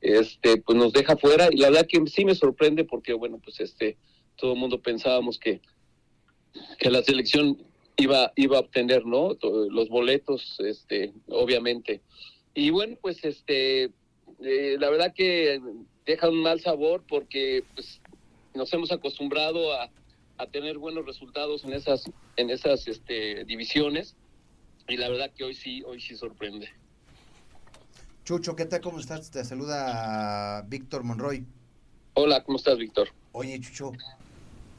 este 0.00 0.58
pues 0.58 0.78
nos 0.78 0.92
deja 0.92 1.16
fuera. 1.16 1.48
Y 1.50 1.56
la 1.56 1.70
verdad 1.70 1.86
que 1.88 2.00
sí 2.06 2.24
me 2.24 2.34
sorprende 2.34 2.84
porque 2.84 3.12
bueno 3.12 3.40
pues 3.42 3.60
este 3.60 3.96
todo 4.36 4.52
el 4.52 4.58
mundo 4.58 4.80
pensábamos 4.80 5.38
que 5.38 5.60
que 6.78 6.90
la 6.90 7.02
selección 7.02 7.62
iba 7.96 8.32
iba 8.36 8.58
a 8.58 8.60
obtener 8.60 9.04
no 9.04 9.36
los 9.70 9.88
boletos 9.88 10.58
este 10.60 11.12
obviamente. 11.26 12.00
Y 12.54 12.70
bueno 12.70 12.96
pues 13.00 13.24
este 13.24 13.90
eh, 14.40 14.76
la 14.78 14.90
verdad 14.90 15.12
que 15.14 15.60
deja 16.06 16.28
un 16.28 16.42
mal 16.42 16.60
sabor 16.60 17.04
porque 17.08 17.64
pues 17.74 18.00
nos 18.54 18.72
hemos 18.72 18.92
acostumbrado 18.92 19.72
a, 19.72 19.90
a 20.38 20.46
tener 20.46 20.78
buenos 20.78 21.04
resultados 21.04 21.64
en 21.64 21.72
esas, 21.72 22.04
en 22.36 22.50
esas 22.50 22.86
este, 22.88 23.44
divisiones. 23.44 24.16
Y 24.88 24.96
la 24.96 25.08
verdad 25.08 25.30
que 25.36 25.44
hoy 25.44 25.54
sí, 25.54 25.82
hoy 25.82 26.00
sí 26.00 26.16
sorprende. 26.16 26.68
Chucho, 28.24 28.56
¿qué 28.56 28.64
tal? 28.64 28.80
¿Cómo 28.80 29.00
estás? 29.00 29.30
Te 29.30 29.44
saluda 29.44 30.62
Víctor 30.68 31.02
Monroy. 31.02 31.44
Hola, 32.14 32.42
¿cómo 32.42 32.58
estás, 32.58 32.78
Víctor? 32.78 33.08
Oye, 33.32 33.60
Chucho, 33.60 33.92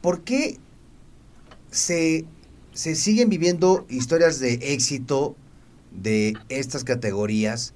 ¿por 0.02 0.24
qué 0.24 0.58
se, 1.72 2.26
se 2.74 2.96
siguen 2.96 3.30
viviendo 3.30 3.86
historias 3.90 4.40
de 4.40 4.54
éxito 4.74 5.36
de 5.92 6.34
estas 6.50 6.84
categorías? 6.84 7.74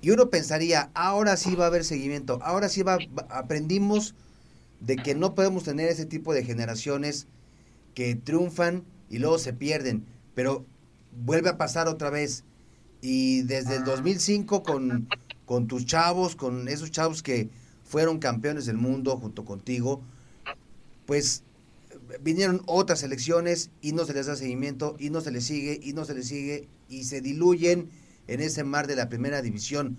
Y 0.00 0.10
uno 0.10 0.30
pensaría, 0.30 0.90
ahora 0.94 1.36
sí 1.36 1.54
va 1.54 1.64
a 1.64 1.68
haber 1.68 1.84
seguimiento, 1.84 2.38
ahora 2.42 2.68
sí 2.68 2.82
va, 2.82 2.98
aprendimos 3.28 4.14
de 4.80 4.96
que 4.96 5.14
no 5.14 5.34
podemos 5.34 5.64
tener 5.64 5.88
ese 5.88 6.06
tipo 6.06 6.34
de 6.34 6.44
generaciones 6.44 7.26
que 7.94 8.14
triunfan 8.14 8.84
y 9.08 9.18
luego 9.18 9.38
se 9.38 9.52
pierden, 9.52 10.04
pero 10.34 10.64
vuelve 11.24 11.48
a 11.48 11.58
pasar 11.58 11.88
otra 11.88 12.10
vez. 12.10 12.44
Y 13.00 13.42
desde 13.42 13.76
el 13.76 13.84
2005 13.84 14.62
con, 14.62 15.08
con 15.44 15.66
tus 15.66 15.86
chavos, 15.86 16.36
con 16.36 16.68
esos 16.68 16.90
chavos 16.90 17.22
que 17.22 17.48
fueron 17.84 18.18
campeones 18.18 18.66
del 18.66 18.76
mundo 18.76 19.16
junto 19.16 19.44
contigo, 19.44 20.02
pues 21.06 21.42
vinieron 22.20 22.62
otras 22.66 23.02
elecciones 23.02 23.70
y 23.80 23.92
no 23.92 24.04
se 24.04 24.14
les 24.14 24.26
da 24.26 24.36
seguimiento 24.36 24.96
y 24.98 25.10
no 25.10 25.20
se 25.20 25.30
les 25.30 25.44
sigue 25.44 25.80
y 25.82 25.92
no 25.92 26.04
se 26.04 26.14
les 26.14 26.26
sigue 26.26 26.68
y 26.88 27.04
se 27.04 27.20
diluyen 27.20 27.88
en 28.28 28.40
ese 28.40 28.64
mar 28.64 28.86
de 28.86 28.96
la 28.96 29.08
primera 29.08 29.42
división. 29.42 29.98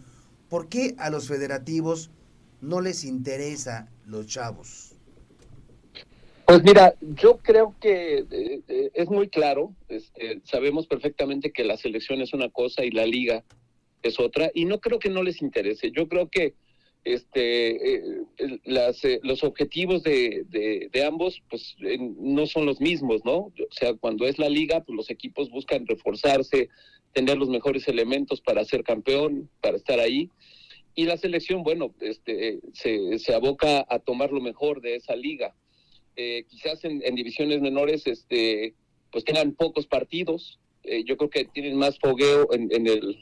¿Por 0.49 0.69
qué 0.69 0.95
a 0.97 1.09
los 1.09 1.27
federativos 1.27 2.09
no 2.61 2.81
les 2.81 3.03
interesa 3.03 3.89
los 4.05 4.27
chavos? 4.27 4.93
Pues 6.47 6.63
mira, 6.63 6.93
yo 7.01 7.39
creo 7.39 7.75
que 7.81 8.19
eh, 8.19 8.61
eh, 8.69 8.89
es 8.93 9.09
muy 9.09 9.27
claro, 9.27 9.73
este, 9.89 10.39
sabemos 10.45 10.87
perfectamente 10.87 11.51
que 11.51 11.65
la 11.65 11.75
selección 11.75 12.21
es 12.21 12.33
una 12.33 12.49
cosa 12.49 12.85
y 12.85 12.91
la 12.91 13.05
liga 13.05 13.43
es 14.01 14.17
otra, 14.17 14.49
y 14.53 14.63
no 14.63 14.79
creo 14.79 14.97
que 14.97 15.09
no 15.09 15.23
les 15.23 15.41
interese. 15.41 15.91
Yo 15.91 16.07
creo 16.07 16.29
que 16.29 16.53
este, 17.03 17.95
eh, 17.95 18.59
las, 18.63 19.01
los 19.23 19.43
objetivos 19.43 20.03
de, 20.03 20.45
de, 20.49 21.03
ambos 21.03 21.41
pues 21.49 21.75
no 22.17 22.45
son 22.45 22.65
los 22.65 22.79
mismos, 22.79 23.25
¿no? 23.25 23.37
O 23.37 23.53
sea, 23.71 23.93
cuando 23.95 24.25
es 24.25 24.39
la 24.39 24.47
liga, 24.47 24.81
pues 24.85 24.95
los 24.95 25.09
equipos 25.09 25.49
buscan 25.49 25.85
reforzarse, 25.85 26.69
tener 27.17 27.37
los 27.37 27.49
mejores 27.49 27.87
elementos 27.87 28.41
para 28.41 28.63
ser 28.63 28.83
campeón, 28.83 29.49
para 29.61 29.77
estar 29.77 29.99
ahí. 29.99 30.29
Y 30.93 31.05
la 31.05 31.17
selección, 31.17 31.63
bueno, 31.63 31.93
este, 31.99 32.59
se, 32.73 33.17
se 33.17 33.33
aboca 33.33 33.85
a 33.89 33.99
tomar 33.99 34.31
lo 34.31 34.41
mejor 34.41 34.81
de 34.81 34.95
esa 34.95 35.15
liga. 35.15 35.55
Eh, 36.15 36.45
quizás 36.47 36.83
en, 36.83 36.99
divisiones 37.15 37.59
menores 37.61 38.05
este, 38.05 38.75
pues 39.11 39.23
tengan 39.23 39.53
pocos 39.53 39.87
partidos. 39.87 40.59
yo 41.05 41.17
creo 41.17 41.29
que 41.29 41.45
tienen 41.45 41.75
más 41.75 41.97
fogueo 41.99 42.53
en, 42.53 42.69
en 42.71 42.87
el 42.87 43.17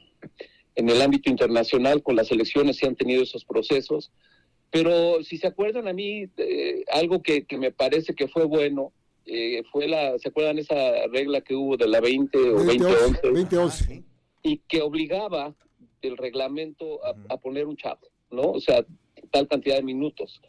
en 0.76 0.90
el 0.90 1.02
ámbito 1.02 1.30
internacional 1.30 2.04
con 2.04 2.16
las 2.16 2.32
elecciones 2.32 2.78
se 2.78 2.88
han 2.88 2.96
tenido 2.96 3.24
esos 3.24 3.46
procesos. 3.46 4.12
Pero 4.72 5.24
si 5.24 5.38
se 5.38 5.48
acuerdan 5.48 5.88
a 5.88 5.94
mí, 5.94 6.28
eh, 6.38 6.84
algo 6.92 7.22
que, 7.22 7.46
me 7.58 7.72
parece 7.72 8.14
que 8.14 8.28
fue 8.28 8.44
bueno, 8.44 8.92
eh, 9.26 9.64
fue 9.72 9.88
la, 9.88 10.18
¿se 10.20 10.30
acuerdan 10.30 10.60
esa 10.60 11.08
regla 11.12 11.42
que 11.42 11.56
hubo 11.56 11.78
de 11.78 11.88
la 11.88 12.00
20 12.00 12.38
o 12.38 12.64
2011? 12.64 14.04
Y 14.44 14.58
que 14.68 14.82
obligaba 14.82 15.56
el 16.02 16.18
reglamento 16.18 17.04
a, 17.04 17.16
a 17.30 17.38
poner 17.38 17.66
un 17.66 17.76
chavo, 17.78 18.08
¿no? 18.30 18.52
O 18.52 18.60
sea, 18.60 18.86
tal 19.32 19.48
cantidad 19.48 19.76
de 19.76 19.84
minutos. 19.84 20.42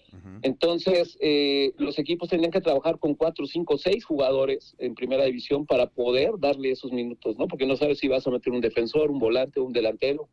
Entonces, 0.43 1.17
eh, 1.21 1.73
los 1.79 1.99
equipos 1.99 2.29
tenían 2.29 2.51
que 2.51 2.61
trabajar 2.61 2.99
con 2.99 3.15
cuatro, 3.15 3.47
cinco, 3.47 3.79
seis 3.79 4.05
jugadores 4.05 4.75
en 4.79 4.95
primera 4.95 5.25
división 5.25 5.67
para 5.67 5.89
poder 5.89 6.33
darle 6.39 6.71
esos 6.71 6.93
minutos, 6.93 7.37
¿no? 7.39 7.49
Porque 7.49 7.67
no 7.67 7.77
sabes 7.77 7.99
si 7.99 8.09
vas 8.09 8.27
a 8.27 8.31
meter 8.31 8.53
un 8.53 8.61
defensor, 8.61 9.11
un 9.11 9.19
volante, 9.19 9.61
un 9.61 9.73
delantero. 9.73 10.29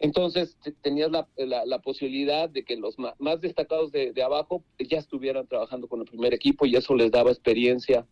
Entonces, 0.00 0.56
tenías 0.80 1.10
la, 1.10 1.28
la, 1.36 1.78
posibilidad 1.80 2.48
de 2.48 2.64
que 2.64 2.76
los 2.76 2.96
más 3.18 3.40
destacados 3.42 3.92
de, 3.92 4.12
de, 4.12 4.22
abajo 4.22 4.64
ya 4.78 4.98
estuvieran 4.98 5.46
trabajando 5.46 5.88
con 5.88 6.00
el 6.00 6.06
primer 6.06 6.32
equipo 6.32 6.64
y 6.64 6.74
eso 6.74 6.94
les 6.94 7.10
daba 7.10 7.30
experiencia 7.30 8.06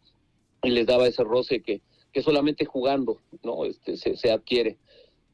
y 0.63 0.69
les 0.69 0.87
daba 0.87 1.07
ese 1.07 1.25
roce 1.25 1.63
que, 1.63 1.81
que 2.13 2.23
solamente 2.23 2.67
jugando, 2.67 3.21
¿no? 3.43 3.65
Este, 3.65 3.97
se, 3.97 4.19
se 4.19 4.31
adquiere. 4.31 4.77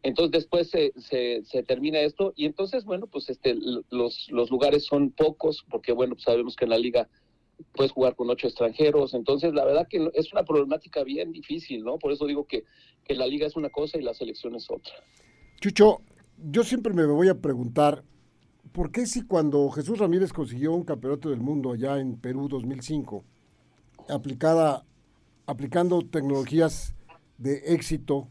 Entonces 0.05 0.31
después 0.31 0.71
se, 0.71 0.93
se, 1.01 1.63
termina 1.65 1.99
esto 1.99 2.33
y 2.37 2.45
entonces, 2.45 2.85
bueno, 2.85 3.09
pues 3.09 3.31
este, 3.31 3.57
los, 3.91 4.31
los 4.31 4.51
lugares 4.51 4.85
son 4.85 5.11
pocos 5.11 5.65
porque, 5.69 5.93
bueno, 5.93 6.15
pues 6.15 6.25
sabemos 6.25 6.55
que 6.55 6.67
en 6.67 6.71
la 6.71 6.79
liga 6.79 7.09
puedes 7.75 7.91
jugar 7.91 8.15
con 8.15 8.31
ocho 8.31 8.47
extranjeros. 8.47 9.15
Entonces, 9.15 9.55
la 9.55 9.65
verdad 9.65 9.89
que 9.89 10.09
es 10.15 10.33
una 10.33 10.45
problemática 10.45 11.03
bien 11.03 11.33
difícil, 11.33 11.83
¿no? 11.83 11.99
Por 11.99 12.13
eso 12.13 12.27
digo 12.27 12.47
que, 12.47 12.65
que 13.05 13.15
la 13.15 13.27
liga 13.27 13.47
es 13.47 13.57
una 13.57 13.71
cosa 13.71 13.99
y 13.99 14.03
la 14.03 14.15
selección 14.15 14.55
es 14.55 14.71
otra. 14.71 14.93
Chucho, 15.61 16.03
yo 16.51 16.63
siempre 16.65 16.93
me 16.93 17.07
voy 17.07 17.29
a 17.29 17.41
preguntar, 17.41 18.05
¿por 18.73 18.91
qué 18.91 19.07
si 19.07 19.23
cuando 19.23 19.71
Jesús 19.71 19.99
Ramírez 19.99 20.33
consiguió 20.33 20.73
un 20.73 20.85
campeonato 20.85 21.31
del 21.31 21.41
mundo 21.41 21.73
allá 21.73 21.99
en 21.99 22.17
Perú 22.17 22.49
2005, 22.49 23.25
aplicada, 24.09 24.85
aplicando 25.47 26.03
tecnologías 26.03 26.95
de 27.39 27.75
éxito 27.75 28.29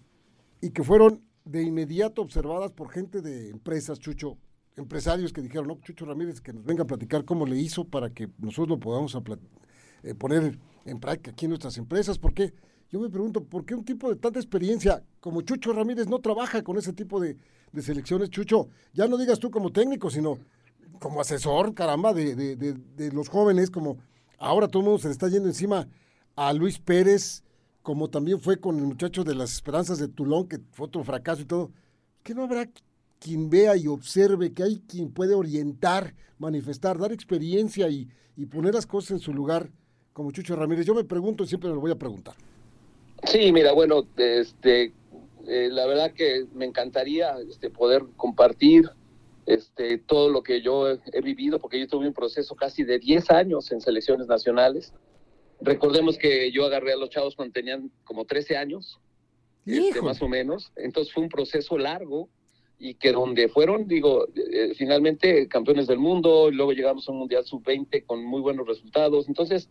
y 0.62 0.70
que 0.70 0.84
fueron 0.84 1.24
de 1.46 1.64
inmediato 1.64 2.22
observadas 2.22 2.72
por 2.72 2.90
gente 2.90 3.22
de 3.22 3.50
empresas, 3.50 4.00
Chucho, 4.00 4.38
empresarios 4.76 5.34
que 5.34 5.42
dijeron, 5.42 5.68
no, 5.68 5.80
Chucho 5.82 6.06
Ramírez, 6.06 6.40
que 6.40 6.54
nos 6.54 6.64
venga 6.64 6.84
a 6.84 6.88
platicar 6.88 7.26
cómo 7.26 7.46
le 7.46 7.58
hizo 7.58 7.86
para 7.86 8.12
que 8.12 8.30
nosotros 8.38 8.70
lo 8.70 8.80
podamos 8.80 9.18
eh, 10.04 10.16
poner 10.16 10.60
en 10.86 11.00
práctica 11.00 11.32
aquí 11.32 11.46
en 11.46 11.50
nuestras 11.50 11.78
empresas. 11.78 12.18
porque 12.20 12.54
Yo 12.94 13.00
me 13.00 13.10
pregunto, 13.10 13.44
¿por 13.44 13.66
qué 13.66 13.74
un 13.74 13.84
tipo 13.84 14.08
de 14.08 14.18
tanta 14.18 14.38
experiencia 14.38 15.04
como 15.20 15.42
Chucho 15.42 15.74
Ramírez 15.74 16.06
no 16.08 16.20
trabaja 16.20 16.62
con 16.62 16.78
ese 16.78 16.94
tipo 16.94 17.20
de, 17.20 17.38
selecciones, 17.82 18.30
Chucho? 18.30 18.68
Ya 18.94 19.08
no 19.08 19.18
digas 19.18 19.40
tú 19.40 19.50
como 19.50 19.72
técnico, 19.72 20.12
sino 20.12 20.38
como 21.00 21.20
asesor, 21.20 21.74
caramba, 21.74 22.14
de, 22.14 22.36
de, 22.36 22.56
de 22.56 23.12
los 23.12 23.30
jóvenes, 23.30 23.72
como 23.72 23.98
ahora 24.38 24.68
todo 24.68 24.82
el 24.82 24.86
mundo 24.86 25.00
se 25.00 25.08
le 25.08 25.14
está 25.14 25.28
yendo 25.28 25.50
encima 25.50 25.88
a 26.36 26.54
Luis 26.54 26.78
Pérez, 26.78 27.44
como 27.82 28.12
también 28.12 28.40
fue 28.40 28.60
con 28.60 28.78
el 28.78 28.86
muchacho 28.86 29.24
de 29.24 29.34
las 29.34 29.54
esperanzas 29.54 29.98
de 29.98 30.08
Tulón, 30.08 30.48
que 30.48 30.60
fue 30.74 30.86
otro 30.86 31.04
fracaso 31.04 31.42
y 31.42 31.46
todo, 31.46 31.72
que 32.22 32.36
no 32.36 32.44
habrá 32.44 32.70
quien 33.18 33.50
vea 33.50 33.76
y 33.76 33.88
observe, 33.88 34.54
que 34.54 34.62
hay 34.62 34.84
quien 34.88 35.12
puede 35.12 35.34
orientar, 35.34 36.14
manifestar, 36.38 37.00
dar 37.00 37.12
experiencia 37.12 37.90
y, 37.90 38.08
poner 38.52 38.76
las 38.76 38.86
cosas 38.86 39.12
en 39.12 39.20
su 39.20 39.34
lugar, 39.34 39.72
como 40.14 40.32
Chucho 40.32 40.56
Ramírez. 40.56 40.86
Yo 40.86 40.94
me 40.94 41.04
pregunto 41.04 41.44
y 41.44 41.48
siempre 41.48 41.70
me 41.70 41.76
lo 41.76 41.82
voy 41.82 41.90
a 41.90 41.98
preguntar. 41.98 42.36
Sí, 43.26 43.52
mira, 43.52 43.72
bueno, 43.72 44.08
este, 44.18 44.94
eh, 45.48 45.70
la 45.72 45.86
verdad 45.86 46.14
que 46.14 46.46
me 46.54 46.66
encantaría 46.66 47.36
este, 47.50 47.70
poder 47.70 48.04
compartir 48.18 48.90
este, 49.46 49.98
todo 49.98 50.30
lo 50.30 50.44
que 50.44 50.62
yo 50.62 50.90
he, 50.90 51.00
he, 51.12 51.22
vivido, 51.22 51.60
porque 51.60 51.80
yo 51.80 51.88
tuve 51.88 52.08
un 52.08 52.14
proceso 52.14 52.56
casi 52.56 52.84
de 52.84 53.00
10 53.00 53.32
años 53.32 53.72
en 53.72 53.82
selecciones 53.82 54.28
nacionales. 54.28 54.94
Recordemos 55.62 56.18
que 56.18 56.52
yo 56.52 56.66
agarré 56.66 56.94
a 56.94 56.98
los 56.98 57.10
chavos 57.10 57.36
cuando 57.36 57.54
tenían 57.54 57.92
como 58.04 58.26
13 58.26 58.58
años, 58.58 59.00
este, 59.66 60.02
más 60.02 60.22
o 60.22 60.28
menos. 60.28 60.72
Entonces 60.76 61.14
fue 61.14 61.24
un 61.24 61.30
proceso 61.30 61.78
largo 61.78 62.30
y 62.80 62.96
que 62.96 63.12
donde 63.12 63.48
fueron, 63.48 63.88
digo, 63.88 64.28
eh, 64.36 64.74
finalmente 64.76 65.48
campeones 65.48 65.88
del 65.88 66.00
mundo, 66.00 66.50
y 66.50 66.56
luego 66.56 66.74
llegamos 66.74 67.08
a 67.08 67.12
un 67.14 67.20
Mundial 67.20 67.46
Sub-20 67.46 68.06
con 68.06 68.24
muy 68.24 68.42
buenos 68.42 68.68
resultados. 68.68 69.28
Entonces, 69.30 69.70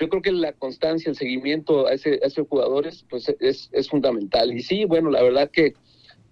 yo 0.00 0.08
creo 0.08 0.22
que 0.22 0.32
la 0.32 0.52
constancia, 0.52 1.10
el 1.10 1.16
seguimiento 1.16 1.86
a, 1.86 1.92
ese, 1.92 2.20
a 2.22 2.26
esos 2.26 2.48
jugadores, 2.48 3.04
pues 3.08 3.28
es, 3.40 3.68
es 3.72 3.88
fundamental. 3.88 4.52
Y 4.52 4.62
sí, 4.62 4.84
bueno, 4.84 5.10
la 5.10 5.22
verdad 5.22 5.50
que, 5.50 5.74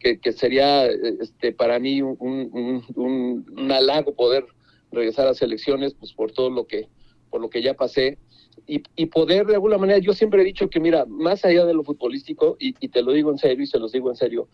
que, 0.01 0.33
sería 0.33 0.87
este, 0.87 1.53
para 1.53 1.79
mí 1.79 2.01
un, 2.03 2.17
un, 2.19 3.45
un, 3.57 3.73
halago 3.73 4.15
poder 4.15 4.47
regresar 4.91 5.29
a 5.29 5.35
selecciones, 5.35 5.95
pues 5.95 6.13
por 6.13 6.33
todo 6.33 6.51
lo 6.51 6.67
que, 6.67 6.89
por 7.31 7.41
lo 7.41 7.51
que 7.51 7.63
ya 7.63 7.75
pasé 7.75 8.19
y, 8.67 9.07
poder 9.07 9.47
de 9.47 9.55
alguna 9.55 9.79
manera, 9.79 9.99
yo 9.99 10.13
siempre 10.13 10.43
he 10.43 10.45
dicho 10.45 10.69
que 10.69 10.81
mira, 10.81 11.05
más 11.07 11.45
allá 11.45 11.65
de 11.65 11.75
lo 11.75 11.85
futbolístico, 11.85 12.57
y, 12.59 12.73
te 12.73 13.03
lo 13.03 13.13
digo 13.13 13.31
en 13.31 13.39
serio 13.39 13.65
y 13.65 13.67
se 13.67 13.79
los 13.79 13.93
digo 13.93 14.11
en 14.11 14.17
serio, 14.17 14.49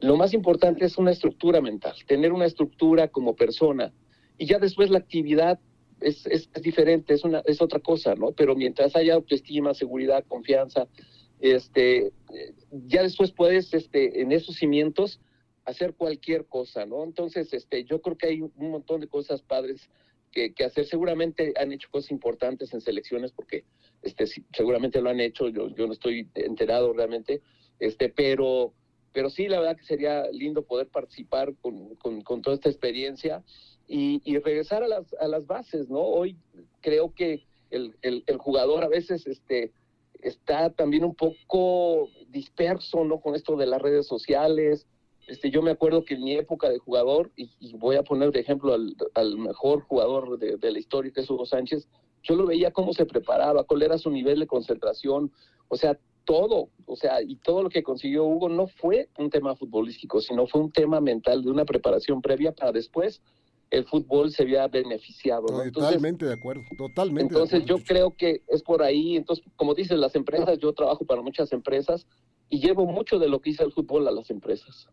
lo 0.00 0.16
más 0.16 0.32
importante 0.34 0.84
es 0.84 0.98
una 0.98 1.10
estructura 1.10 1.60
mental, 1.60 1.94
tener 2.06 2.32
una 2.32 2.46
estructura 2.46 3.08
como 3.08 3.36
persona, 3.36 3.92
y 4.38 4.46
ya 4.46 4.58
después 4.58 4.90
la 4.90 4.98
actividad 4.98 5.60
es, 6.00 6.26
es, 6.26 6.50
diferente, 6.62 7.14
es, 7.14 7.24
una, 7.24 7.42
es 7.46 7.60
otra 7.60 7.80
cosa, 7.80 8.14
¿no? 8.14 8.32
Pero 8.32 8.54
mientras 8.54 8.96
haya 8.96 9.14
autoestima, 9.14 9.74
seguridad, 9.74 10.24
confianza, 10.26 10.88
este, 11.40 12.12
ya 12.70 13.02
después 13.02 13.32
puedes, 13.32 13.72
este, 13.74 14.20
en 14.20 14.32
esos 14.32 14.56
cimientos, 14.56 15.20
hacer 15.64 15.94
cualquier 15.94 16.46
cosa, 16.46 16.86
¿no? 16.86 17.04
Entonces, 17.04 17.52
este, 17.52 17.84
yo 17.84 18.00
creo 18.00 18.16
que 18.16 18.26
hay 18.26 18.40
un 18.40 18.70
montón 18.70 19.00
de 19.00 19.08
cosas 19.08 19.42
padres 19.42 19.88
que, 20.30 20.52
hacer. 20.64 20.86
Seguramente 20.86 21.52
han 21.56 21.72
hecho 21.72 21.88
cosas 21.90 22.10
importantes 22.10 22.72
en 22.72 22.80
selecciones 22.80 23.32
porque 23.32 23.64
este, 24.02 24.26
seguramente 24.54 25.00
lo 25.00 25.10
han 25.10 25.20
hecho, 25.20 25.48
yo, 25.48 25.68
yo 25.74 25.86
no 25.86 25.92
estoy 25.92 26.28
enterado 26.34 26.92
realmente, 26.92 27.42
este, 27.78 28.08
pero, 28.08 28.72
pero 29.12 29.30
sí, 29.30 29.48
la 29.48 29.60
verdad 29.60 29.76
que 29.76 29.84
sería 29.84 30.24
lindo 30.30 30.62
poder 30.64 30.88
participar 30.88 31.54
con, 31.56 31.96
con, 31.96 32.42
toda 32.42 32.54
esta 32.54 32.68
experiencia 32.68 33.42
y, 33.92 34.38
regresar 34.38 34.84
a 34.84 34.88
las, 34.88 35.12
a 35.14 35.26
las 35.26 35.46
bases, 35.46 35.90
¿no? 35.90 35.98
Hoy 35.98 36.36
creo 36.80 37.12
que 37.12 37.42
el, 37.70 37.94
el, 38.02 38.38
jugador 38.38 38.84
a 38.84 38.88
veces 38.88 39.26
este, 39.26 39.72
está 40.22 40.70
también 40.70 41.04
un 41.04 41.14
poco 41.14 42.08
disperso, 42.28 43.04
¿no? 43.04 43.20
Con 43.20 43.34
esto 43.34 43.56
de 43.56 43.66
las 43.66 43.82
redes 43.82 44.06
sociales, 44.06 44.86
este, 45.26 45.50
yo 45.50 45.60
me 45.60 45.72
acuerdo 45.72 46.04
que 46.04 46.14
en 46.14 46.22
mi 46.22 46.34
época 46.34 46.68
de 46.68 46.78
jugador, 46.78 47.32
y, 47.36 47.50
voy 47.78 47.96
a 47.96 48.04
poner 48.04 48.30
de 48.30 48.40
ejemplo 48.40 48.76
al, 49.14 49.38
mejor 49.38 49.82
jugador 49.82 50.38
de, 50.38 50.70
la 50.70 50.78
historia, 50.78 51.12
que 51.12 51.22
es 51.22 51.30
Hugo 51.30 51.46
Sánchez, 51.46 51.88
yo 52.22 52.36
lo 52.36 52.46
veía 52.46 52.70
cómo 52.70 52.92
se 52.92 53.06
preparaba, 53.06 53.64
cuál 53.64 53.82
era 53.82 53.98
su 53.98 54.10
nivel 54.10 54.38
de 54.38 54.46
concentración, 54.46 55.32
o 55.68 55.76
sea, 55.76 55.98
todo, 56.24 56.68
o 56.86 56.96
sea, 56.96 57.22
y 57.22 57.36
todo 57.36 57.64
lo 57.64 57.70
que 57.70 57.82
consiguió 57.82 58.24
Hugo 58.24 58.48
no 58.48 58.68
fue 58.68 59.08
un 59.18 59.30
tema 59.30 59.56
futbolístico, 59.56 60.20
sino 60.20 60.46
fue 60.46 60.60
un 60.60 60.70
tema 60.70 61.00
mental 61.00 61.42
de 61.42 61.50
una 61.50 61.64
preparación 61.64 62.22
previa 62.22 62.52
para 62.52 62.70
después 62.70 63.20
el 63.70 63.86
fútbol 63.86 64.32
se 64.32 64.42
había 64.42 64.66
beneficiado. 64.66 65.46
Totalmente 65.72 66.26
de 66.26 66.34
acuerdo, 66.34 66.62
totalmente. 66.76 67.32
Entonces 67.32 67.64
yo 67.64 67.78
creo 67.78 68.14
que 68.16 68.42
es 68.48 68.62
por 68.62 68.82
ahí, 68.82 69.16
entonces 69.16 69.44
como 69.56 69.74
dices, 69.74 69.96
las 69.98 70.14
empresas, 70.16 70.58
yo 70.58 70.72
trabajo 70.72 71.04
para 71.04 71.22
muchas 71.22 71.52
empresas 71.52 72.06
y 72.48 72.60
llevo 72.60 72.84
mucho 72.86 73.18
de 73.18 73.28
lo 73.28 73.40
que 73.40 73.50
hizo 73.50 73.64
el 73.64 73.72
fútbol 73.72 74.08
a 74.08 74.10
las 74.10 74.28
empresas. 74.30 74.88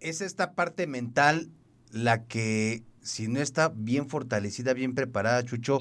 Es 0.00 0.20
esta 0.20 0.54
parte 0.54 0.86
mental 0.86 1.48
la 1.90 2.26
que, 2.26 2.84
si 3.00 3.26
no 3.26 3.40
está 3.40 3.72
bien 3.74 4.08
fortalecida, 4.08 4.72
bien 4.72 4.94
preparada, 4.94 5.44
Chucho, 5.44 5.80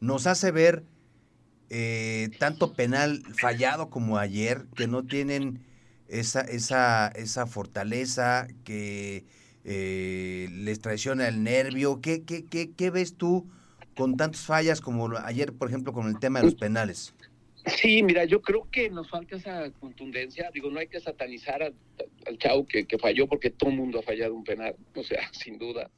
nos 0.00 0.26
hace 0.26 0.50
ver 0.50 0.84
eh, 1.70 2.28
tanto 2.38 2.74
penal 2.74 3.22
fallado 3.38 3.88
como 3.88 4.18
ayer, 4.18 4.66
que 4.76 4.86
no 4.86 5.04
tienen 5.04 5.64
esa, 6.08 6.42
esa, 6.42 7.08
esa 7.08 7.46
fortaleza, 7.46 8.48
que 8.64 9.24
eh, 9.64 10.48
les 10.52 10.80
traiciona 10.80 11.26
el 11.28 11.42
nervio. 11.42 12.00
¿Qué, 12.00 12.24
qué, 12.24 12.90
ves 12.90 13.16
tú 13.16 13.50
con 13.96 14.16
tantas 14.16 14.42
fallas 14.42 14.80
como 14.80 15.16
ayer, 15.18 15.52
por 15.52 15.68
ejemplo, 15.68 15.92
con 15.92 16.08
el 16.08 16.18
tema 16.18 16.40
de 16.40 16.46
los 16.46 16.54
penales? 16.54 17.14
Sí, 17.66 18.02
mira, 18.02 18.26
yo 18.26 18.42
creo 18.42 18.68
que 18.70 18.90
nos 18.90 19.08
falta 19.08 19.36
esa 19.36 19.70
contundencia. 19.72 20.50
Digo, 20.52 20.70
no 20.70 20.80
hay 20.80 20.88
que 20.88 21.00
satanizar 21.00 21.62
al, 21.62 21.74
al 22.26 22.38
chavo 22.38 22.66
que, 22.66 22.86
que, 22.86 22.98
falló 22.98 23.26
porque 23.26 23.50
todo 23.50 23.70
el 23.70 23.76
mundo 23.76 24.00
ha 24.00 24.02
fallado 24.02 24.34
un 24.34 24.44
penal, 24.44 24.76
o 24.94 25.02
sea, 25.02 25.32
sin 25.32 25.58
duda. 25.58 25.90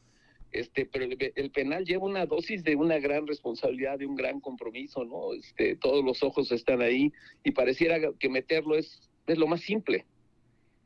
Este, 0.53 0.87
pero 0.87 1.05
el, 1.05 1.33
el, 1.35 1.51
penal 1.51 1.85
lleva 1.85 2.05
una 2.05 2.25
dosis 2.25 2.63
de 2.63 2.77
una 2.77 2.99
gran 2.99 3.27
responsabilidad, 3.27 3.99
de 3.99 4.07
un 4.07 4.15
gran 4.15 4.41
compromiso, 4.41 5.05
¿no? 5.05 5.35
Este, 5.35 5.75
todos 5.75 6.05
los 6.05 6.23
ojos 6.23 6.53
están 6.53 6.81
ahí 6.83 7.13
y 7.43 7.51
pareciera 7.51 7.99
que 8.19 8.29
meterlo 8.29 8.77
es, 8.77 9.11
es 9.27 9.37
lo 9.37 9.49
más 9.49 9.61
simple. 9.61 10.07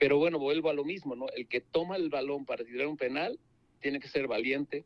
Pero 0.01 0.17
bueno, 0.17 0.39
vuelvo 0.39 0.71
a 0.71 0.75
lo 0.75 0.83
mismo, 0.83 1.15
¿no? 1.15 1.27
El 1.37 1.47
que 1.47 1.61
toma 1.61 1.97
el 1.97 2.09
balón 2.09 2.47
para 2.47 2.65
tirar 2.65 2.87
un 2.87 2.97
penal 2.97 3.39
tiene 3.81 4.01
que 4.01 4.09
ser 4.09 4.27
valiente, 4.27 4.85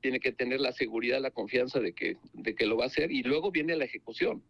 tiene 0.00 0.18
que 0.18 0.32
tener 0.32 0.60
la 0.60 0.72
seguridad, 0.72 1.20
la 1.20 1.30
confianza 1.30 1.78
de 1.78 1.92
que, 1.92 2.16
de 2.32 2.54
que 2.56 2.66
lo 2.66 2.76
va 2.76 2.84
a 2.84 2.86
hacer 2.88 3.12
y 3.12 3.22
luego 3.22 3.52
viene 3.52 3.76
la 3.76 3.84
ejecución 3.84 4.42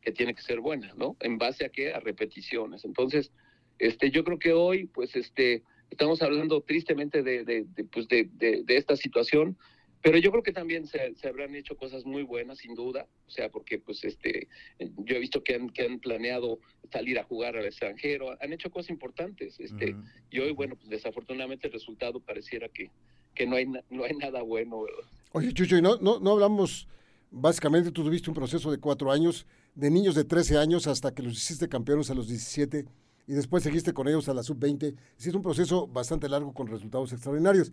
que 0.00 0.12
tiene 0.12 0.32
que 0.32 0.42
ser 0.42 0.60
buena, 0.60 0.94
¿no? 0.94 1.16
En 1.18 1.38
base 1.38 1.64
a 1.64 1.70
qué? 1.70 1.92
A 1.92 1.98
repeticiones. 1.98 2.84
Entonces, 2.84 3.32
este, 3.80 4.12
yo 4.12 4.22
creo 4.22 4.38
que 4.38 4.52
hoy, 4.52 4.86
pues, 4.86 5.16
este, 5.16 5.64
estamos 5.90 6.22
hablando 6.22 6.60
tristemente 6.60 7.24
de, 7.24 7.44
de, 7.44 7.64
de 7.74 7.84
pues 7.84 8.06
de, 8.06 8.28
de, 8.32 8.64
esta 8.68 8.96
situación, 8.96 9.58
pero 10.06 10.18
yo 10.18 10.30
creo 10.30 10.44
que 10.44 10.52
también 10.52 10.86
se, 10.86 11.16
se, 11.16 11.26
habrán 11.26 11.56
hecho 11.56 11.76
cosas 11.76 12.04
muy 12.04 12.22
buenas, 12.22 12.58
sin 12.58 12.76
duda, 12.76 13.08
o 13.26 13.30
sea, 13.30 13.48
porque, 13.48 13.80
pues, 13.80 14.04
este, 14.04 14.46
yo 14.78 15.16
he 15.16 15.18
visto 15.18 15.42
que 15.42 15.56
han, 15.56 15.68
que 15.68 15.84
han 15.84 15.98
planeado 15.98 16.60
salir 16.92 17.18
a 17.18 17.24
jugar 17.24 17.56
al 17.56 17.64
extranjero, 17.64 18.36
han 18.40 18.52
hecho 18.52 18.70
cosas 18.70 18.90
importantes, 18.90 19.58
este, 19.58 19.94
uh 19.94 19.96
-huh. 19.96 20.04
y 20.30 20.38
hoy, 20.38 20.52
bueno, 20.52 20.76
pues, 20.76 20.88
desafortunadamente 20.90 21.66
el 21.66 21.72
resultado 21.72 22.20
pareciera 22.20 22.68
que, 22.68 22.92
que 23.34 23.48
no 23.48 23.56
hay, 23.56 23.66
no 23.66 24.04
hay 24.04 24.14
nada 24.14 24.42
bueno, 24.42 24.82
¿verdad? 24.82 25.10
Oye, 25.32 25.52
Chucho, 25.52 25.76
y 25.76 25.82
no, 25.82 25.96
no, 25.96 26.20
no 26.20 26.30
hablamos, 26.34 26.86
básicamente 27.32 27.90
tú 27.90 28.04
tuviste 28.04 28.30
un 28.30 28.36
proceso 28.36 28.70
de 28.70 28.78
cuatro 28.78 29.10
años, 29.10 29.44
de 29.74 29.90
niños 29.90 30.14
de 30.14 30.22
13 30.22 30.56
años 30.56 30.86
hasta 30.86 31.12
que 31.12 31.24
los 31.24 31.32
hiciste 31.32 31.68
campeones 31.68 32.10
a 32.10 32.14
los 32.14 32.28
17 32.28 32.84
y 33.26 33.32
después 33.34 33.64
seguiste 33.64 33.92
con 33.92 34.06
ellos 34.06 34.28
a 34.28 34.34
la 34.34 34.42
sub-20. 34.42 34.94
Es 35.18 35.34
un 35.34 35.42
proceso 35.42 35.88
bastante 35.88 36.28
largo 36.28 36.54
con 36.54 36.68
resultados 36.68 37.12
extraordinarios. 37.12 37.72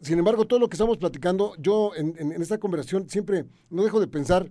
Sin 0.00 0.18
embargo, 0.18 0.46
todo 0.46 0.58
lo 0.58 0.68
que 0.68 0.74
estamos 0.74 0.96
platicando, 0.98 1.54
yo 1.58 1.94
en, 1.94 2.14
en, 2.18 2.32
en 2.32 2.42
esta 2.42 2.58
conversación 2.58 3.08
siempre 3.08 3.44
no 3.68 3.82
dejo 3.82 4.00
de 4.00 4.06
pensar 4.06 4.50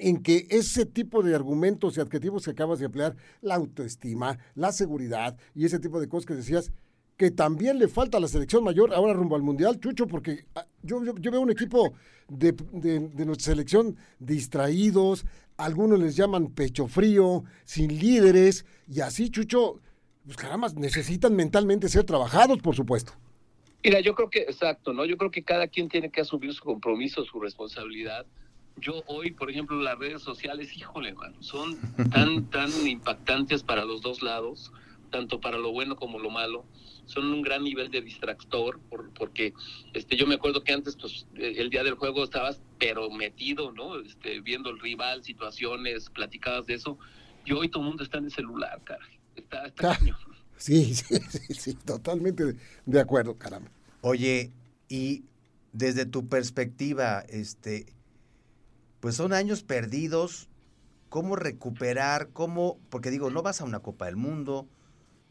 en 0.00 0.22
que 0.22 0.46
ese 0.50 0.86
tipo 0.86 1.22
de 1.22 1.34
argumentos 1.34 1.96
y 1.96 2.00
adjetivos 2.00 2.44
que 2.44 2.50
acabas 2.50 2.78
de 2.78 2.86
emplear, 2.86 3.16
la 3.42 3.54
autoestima, 3.54 4.38
la 4.54 4.72
seguridad 4.72 5.36
y 5.54 5.66
ese 5.66 5.78
tipo 5.78 6.00
de 6.00 6.08
cosas 6.08 6.26
que 6.26 6.34
decías, 6.34 6.72
que 7.16 7.30
también 7.30 7.78
le 7.78 7.86
falta 7.86 8.16
a 8.16 8.20
la 8.20 8.28
selección 8.28 8.64
mayor 8.64 8.94
ahora 8.94 9.12
rumbo 9.12 9.36
al 9.36 9.42
Mundial, 9.42 9.78
Chucho, 9.78 10.06
porque 10.06 10.46
yo, 10.82 11.04
yo, 11.04 11.30
veo 11.30 11.42
un 11.42 11.50
equipo 11.50 11.92
de, 12.28 12.54
nuestra 13.26 13.52
selección 13.52 13.96
distraídos, 14.18 15.26
algunos 15.58 15.98
les 15.98 16.16
llaman 16.16 16.46
pecho 16.46 16.86
frío, 16.86 17.44
sin 17.64 17.98
líderes, 17.98 18.64
y 18.88 19.00
así, 19.00 19.28
Chucho, 19.28 19.80
pues 20.24 20.38
caramba, 20.38 20.68
necesitan 20.76 21.36
mentalmente 21.36 21.90
ser 21.90 22.04
trabajados, 22.04 22.58
por 22.62 22.74
supuesto. 22.74 23.12
Mira, 23.82 24.00
yo 24.00 24.14
creo 24.14 24.28
que, 24.28 24.40
exacto, 24.40 24.92
¿no? 24.92 25.04
Yo 25.06 25.16
creo 25.16 25.30
que 25.30 25.42
cada 25.42 25.66
quien 25.66 25.88
tiene 25.88 26.10
que 26.10 26.20
asumir 26.20 26.52
su 26.52 26.62
compromiso, 26.64 27.24
su 27.24 27.40
responsabilidad. 27.40 28.26
Yo 28.76 29.02
hoy, 29.06 29.30
por 29.30 29.50
ejemplo, 29.50 29.80
las 29.80 29.98
redes 29.98 30.22
sociales, 30.22 30.76
híjole, 30.76 31.14
mano, 31.14 31.42
son 31.42 31.78
tan, 32.12 32.50
tan 32.50 32.70
impactantes 32.86 33.62
para 33.62 33.84
los 33.84 34.02
dos 34.02 34.22
lados, 34.22 34.72
tanto 35.10 35.40
para 35.40 35.56
lo 35.56 35.72
bueno 35.72 35.96
como 35.96 36.18
lo 36.18 36.30
malo. 36.30 36.66
Son 37.06 37.32
un 37.32 37.42
gran 37.42 37.64
nivel 37.64 37.90
de 37.90 38.02
distractor 38.02 38.78
por, 38.88 39.12
porque 39.14 39.54
este 39.94 40.16
yo 40.16 40.26
me 40.26 40.36
acuerdo 40.36 40.62
que 40.62 40.72
antes 40.72 40.96
pues 40.96 41.26
el 41.34 41.68
día 41.68 41.82
del 41.82 41.94
juego 41.94 42.22
estabas 42.22 42.62
pero 42.78 43.10
metido 43.10 43.72
no 43.72 43.98
este 43.98 44.40
viendo 44.40 44.70
el 44.70 44.78
rival 44.78 45.24
situaciones 45.24 46.08
platicadas 46.10 46.66
de 46.66 46.74
eso. 46.74 46.98
Y 47.44 47.52
hoy 47.52 47.68
todo 47.68 47.82
el 47.82 47.88
mundo 47.88 48.04
está 48.04 48.18
en 48.18 48.26
el 48.26 48.30
celular 48.30 48.80
cara 48.84 49.04
está, 49.40 49.66
está 49.66 49.90
ah, 49.92 49.98
sí, 50.60 50.94
sí, 50.94 51.18
sí 51.28 51.54
sí 51.54 51.74
totalmente 51.74 52.44
de, 52.44 52.56
de 52.86 53.00
acuerdo 53.00 53.36
caramba 53.36 53.70
oye 54.02 54.52
y 54.88 55.24
desde 55.72 56.06
tu 56.06 56.28
perspectiva 56.28 57.24
este 57.28 57.86
pues 59.00 59.16
son 59.16 59.32
años 59.32 59.64
perdidos 59.64 60.48
cómo 61.08 61.34
recuperar 61.34 62.28
cómo 62.28 62.78
porque 62.88 63.10
digo 63.10 63.30
no 63.30 63.42
vas 63.42 63.60
a 63.60 63.64
una 63.64 63.80
Copa 63.80 64.06
del 64.06 64.16
Mundo 64.16 64.68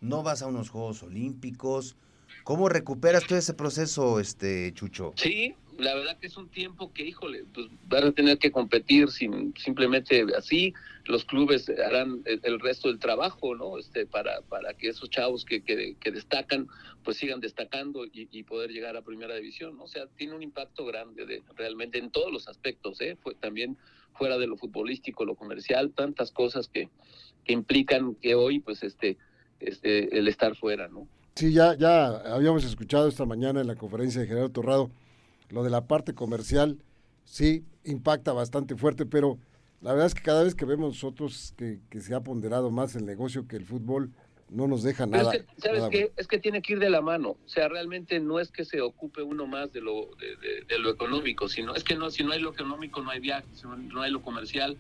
no 0.02 0.24
vas 0.24 0.42
a 0.42 0.48
unos 0.48 0.70
Juegos 0.70 1.04
Olímpicos. 1.04 1.96
¿Cómo 2.44 2.70
recuperas 2.70 3.26
todo 3.26 3.38
ese 3.38 3.54
proceso, 3.54 4.20
este 4.20 4.74
Chucho? 4.74 5.14
Sí, 5.16 5.56
la 5.80 5.96
verdad 5.96 6.18
que 6.18 6.28
es 6.28 6.38
un 6.38 6.50
tiempo 6.50 6.92
que, 6.94 7.06
híjole, 7.06 7.46
pues 7.54 7.68
van 7.88 8.04
a 8.06 8.12
tener 8.12 8.38
que 8.38 8.52
competir 8.52 9.10
sin 9.10 9.54
simplemente 9.58 10.26
así. 10.38 10.74
Los 11.06 11.26
clubes 11.26 11.70
harán 11.70 12.22
el, 12.26 12.60
resto 12.60 12.90
del 12.90 13.00
trabajo, 13.00 13.56
¿no? 13.56 13.78
Este, 13.78 14.06
para, 14.06 14.42
para 14.42 14.74
que 14.74 14.90
esos 14.90 15.10
chavos 15.10 15.46
que, 15.46 15.64
que, 15.64 15.96
que 16.00 16.12
destacan, 16.12 16.68
pues 17.04 17.18
sigan 17.18 17.40
destacando 17.40 18.06
y, 18.06 18.28
y, 18.32 18.44
poder 18.44 18.72
llegar 18.72 18.98
a 18.98 19.02
primera 19.02 19.36
división, 19.36 19.78
¿no? 19.78 19.86
O 19.86 19.88
sea, 19.88 20.08
tiene 20.18 20.36
un 20.36 20.44
impacto 20.44 20.86
grande 20.86 21.26
de, 21.26 21.42
realmente 21.56 21.98
en 21.98 22.12
todos 22.12 22.32
los 22.32 22.48
aspectos, 22.48 23.00
¿eh? 23.02 23.18
Fue 23.22 23.34
también 23.36 23.78
fuera 24.14 24.38
de 24.38 24.48
lo 24.48 24.58
futbolístico, 24.58 25.24
lo 25.24 25.36
comercial, 25.36 25.92
tantas 25.92 26.32
cosas 26.32 26.68
que, 26.68 26.90
que 27.46 27.54
implican 27.54 28.16
que 28.16 28.36
hoy, 28.36 28.60
pues, 28.60 28.84
este, 28.84 29.18
este, 29.60 30.18
el 30.18 30.28
estar 30.28 30.56
fuera, 30.56 30.90
¿no? 30.90 31.08
Sí, 31.36 31.54
ya, 31.54 31.76
ya 31.78 32.08
habíamos 32.34 32.66
escuchado 32.66 33.08
esta 33.08 33.26
mañana 33.26 33.62
en 33.62 33.68
la 33.68 33.76
conferencia 33.76 34.20
de 34.20 34.28
Gerardo 34.28 34.50
Torrado 34.50 34.92
lo 35.50 35.64
de 35.64 35.70
la 35.70 35.88
parte 35.88 36.14
comercial, 36.14 36.84
sí, 37.26 37.66
impacta 37.84 38.34
bastante 38.34 38.76
fuerte, 38.76 39.06
pero 39.06 39.38
la 39.82 39.92
verdad 39.92 40.08
es 40.08 40.16
que 40.16 40.22
cada 40.22 40.44
vez 40.44 40.56
que 40.56 40.66
vemos 40.66 40.90
nosotros 40.94 41.54
que, 41.58 41.80
que 41.90 42.02
se 42.02 42.14
ha 42.14 42.22
ponderado 42.22 42.72
más 42.72 42.96
el 42.96 43.06
negocio 43.06 43.48
que 43.48 43.56
el 43.56 43.66
fútbol, 43.66 44.12
no 44.50 44.68
nos 44.68 44.84
deja 44.84 45.06
nada. 45.06 45.32
Es 45.32 45.44
que, 45.44 45.62
¿Sabes 45.62 45.84
qué? 45.92 46.12
Es 46.18 46.28
que 46.28 46.40
tiene 46.40 46.62
que 46.62 46.74
ir 46.74 46.80
de 46.80 46.90
la 46.90 47.02
mano. 47.02 47.38
O 47.46 47.50
sea, 47.50 47.68
realmente 47.68 48.20
no 48.20 48.40
es 48.40 48.52
que 48.52 48.66
se 48.66 48.82
ocupe 48.82 49.22
uno 49.22 49.46
más 49.46 49.72
de 49.72 49.82
lo, 49.82 50.10
de, 50.16 50.36
de, 50.38 50.62
de 50.68 50.80
lo 50.80 50.90
económico, 50.90 51.48
sino 51.48 51.76
es 51.76 51.84
que 51.84 51.96
no, 51.96 52.10
si 52.10 52.24
no 52.24 52.32
hay 52.32 52.42
lo 52.42 52.52
económico, 52.52 53.02
no 53.02 53.12
hay 53.12 53.20
viajes, 53.20 53.60
si 53.60 53.68
no 53.68 54.02
hay 54.02 54.12
lo 54.12 54.22
comercial, 54.22 54.78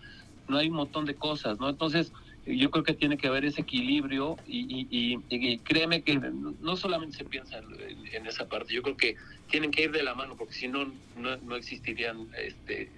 no 0.47 0.57
hay 0.57 0.69
un 0.69 0.75
montón 0.75 1.05
de 1.05 1.15
cosas, 1.15 1.59
¿no? 1.59 1.69
Entonces, 1.69 2.11
yo 2.57 2.71
creo 2.71 2.83
que 2.83 2.93
tiene 2.93 3.17
que 3.17 3.27
haber 3.27 3.45
ese 3.45 3.61
equilibrio 3.61 4.37
y, 4.47 5.17
créeme 5.63 6.01
que 6.01 6.15
no 6.15 6.75
solamente 6.77 7.17
se 7.17 7.25
piensa 7.25 7.59
en, 7.59 8.25
esa 8.25 8.47
parte, 8.47 8.73
yo 8.73 8.81
creo 8.81 8.97
que 8.97 9.15
tienen 9.49 9.71
que 9.71 9.83
ir 9.83 9.91
de 9.91 10.03
la 10.03 10.15
mano 10.15 10.35
porque 10.35 10.53
si 10.53 10.67
no, 10.67 10.91
no, 11.17 11.55
existirían 11.55 12.27
este, 12.37 12.89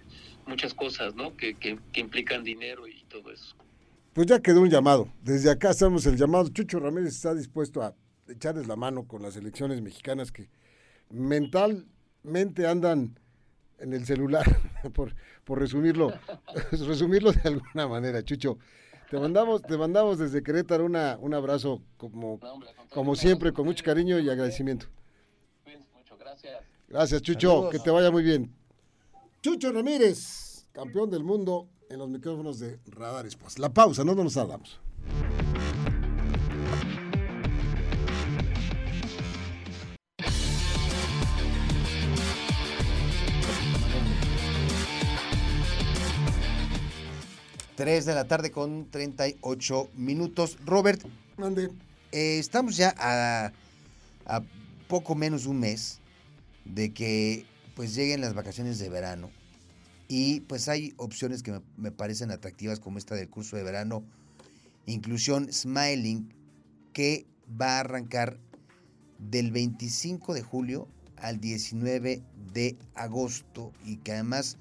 muchas 0.48 0.74
cosas 0.74 1.16
¿no? 1.16 1.36
Que, 1.36 1.56
implican 1.96 2.44
dinero 2.44 2.88
y 2.88 3.04
todo 3.10 3.32
eso. 3.32 3.56
Pues 4.14 4.28
ya 4.28 4.42
quedó 4.42 4.62
un 4.62 4.70
llamado. 4.70 5.12
Desde 5.22 5.50
acá 5.50 5.70
hacemos 5.70 6.06
el 6.06 6.18
llamado. 6.18 6.50
Chucho 6.50 6.80
Ramírez 6.80 7.16
está 7.16 7.34
dispuesto 7.34 7.82
a 7.82 7.96
echarles 8.28 8.68
la 8.68 8.76
mano 8.76 9.08
con 9.08 9.22
las 9.22 9.38
elecciones 9.38 9.82
mexicanas 9.82 10.32
que 10.32 10.50
mentalmente 11.10 12.68
andan 12.68 13.18
en 13.80 13.94
el 13.94 14.06
celular, 14.06 14.46
por, 14.94 15.16
por 15.44 15.60
resumirlo, 15.60 16.14
resumirlo 16.72 17.32
de 17.32 17.42
alguna 17.44 17.88
manera, 17.88 18.24
Chucho. 18.24 18.58
Te 19.12 19.20
mandamos, 19.20 19.62
te 19.62 19.78
mandamos 19.78 20.20
desde 20.20 20.42
Querétaro 20.42 20.86
una, 20.86 21.18
un 21.20 21.34
abrazo 21.34 21.82
como, 21.98 22.40
no, 22.42 22.54
hombre, 22.54 22.70
como 22.94 23.14
siempre, 23.18 23.52
con 23.52 23.66
mucho 23.66 23.84
cariño 23.84 24.18
y 24.20 24.30
agradecimiento. 24.30 24.86
Mucho, 25.94 26.16
gracias. 26.18 26.64
Gracias, 26.88 27.22
Chucho. 27.22 27.50
Saludos. 27.50 27.72
Que 27.72 27.80
te 27.80 27.92
vaya 27.92 28.10
muy 28.10 28.24
bien. 28.24 28.56
Chucho 29.42 29.74
Ramírez, 29.74 30.66
campeón 30.72 31.10
del 31.10 31.26
mundo 31.26 31.68
en 31.90 32.00
los 32.00 32.10
micrófonos 32.10 32.60
de 32.60 32.80
Radar 32.86 33.26
Sports. 33.26 33.60
La 33.60 33.74
pausa, 33.74 34.06
no 34.06 34.16
nos 34.16 34.34
tardamos. 34.34 34.80
3 47.82 48.06
de 48.06 48.14
la 48.14 48.26
tarde 48.26 48.52
con 48.52 48.92
38 48.92 49.90
minutos. 49.96 50.60
Robert, 50.68 51.02
¿dónde? 51.36 51.72
Eh, 52.12 52.38
estamos 52.38 52.78
ya 52.78 52.94
a, 52.96 53.52
a, 54.28 54.44
poco 54.88 55.16
menos 55.16 55.46
de 55.46 55.50
un 55.50 55.62
mes 55.62 56.00
de 56.64 56.94
que 56.94 57.44
pues 57.74 57.96
lleguen 57.96 58.22
las 58.22 58.36
vacaciones 58.36 58.78
de 58.78 58.88
verano 58.88 59.32
y 60.08 60.42
pues 60.42 60.68
hay 60.70 60.94
opciones 60.98 61.42
que 61.42 61.54
me, 61.54 61.62
me 61.76 61.92
parecen 61.92 62.30
atractivas 62.30 62.80
como 62.80 63.00
esta 63.00 63.16
del 63.16 63.32
curso 63.32 63.58
de 63.58 63.64
verano 63.64 64.04
Inclusión 64.86 65.52
Smiling 65.52 66.32
que 66.94 67.26
va 67.60 67.78
a 67.78 67.80
arrancar 67.80 68.38
del 69.18 69.50
25 69.50 70.36
de 70.36 70.44
julio 70.44 70.88
al 71.18 71.40
19 71.40 72.22
de 72.54 72.78
agosto 72.94 73.72
y 73.84 73.98
que 73.98 74.12
además 74.12 74.58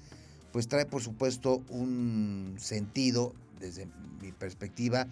pues 0.51 0.67
trae 0.67 0.85
por 0.85 1.01
supuesto 1.01 1.61
un 1.69 2.55
sentido, 2.59 3.33
desde 3.59 3.87
mi 4.21 4.31
perspectiva, 4.31 5.07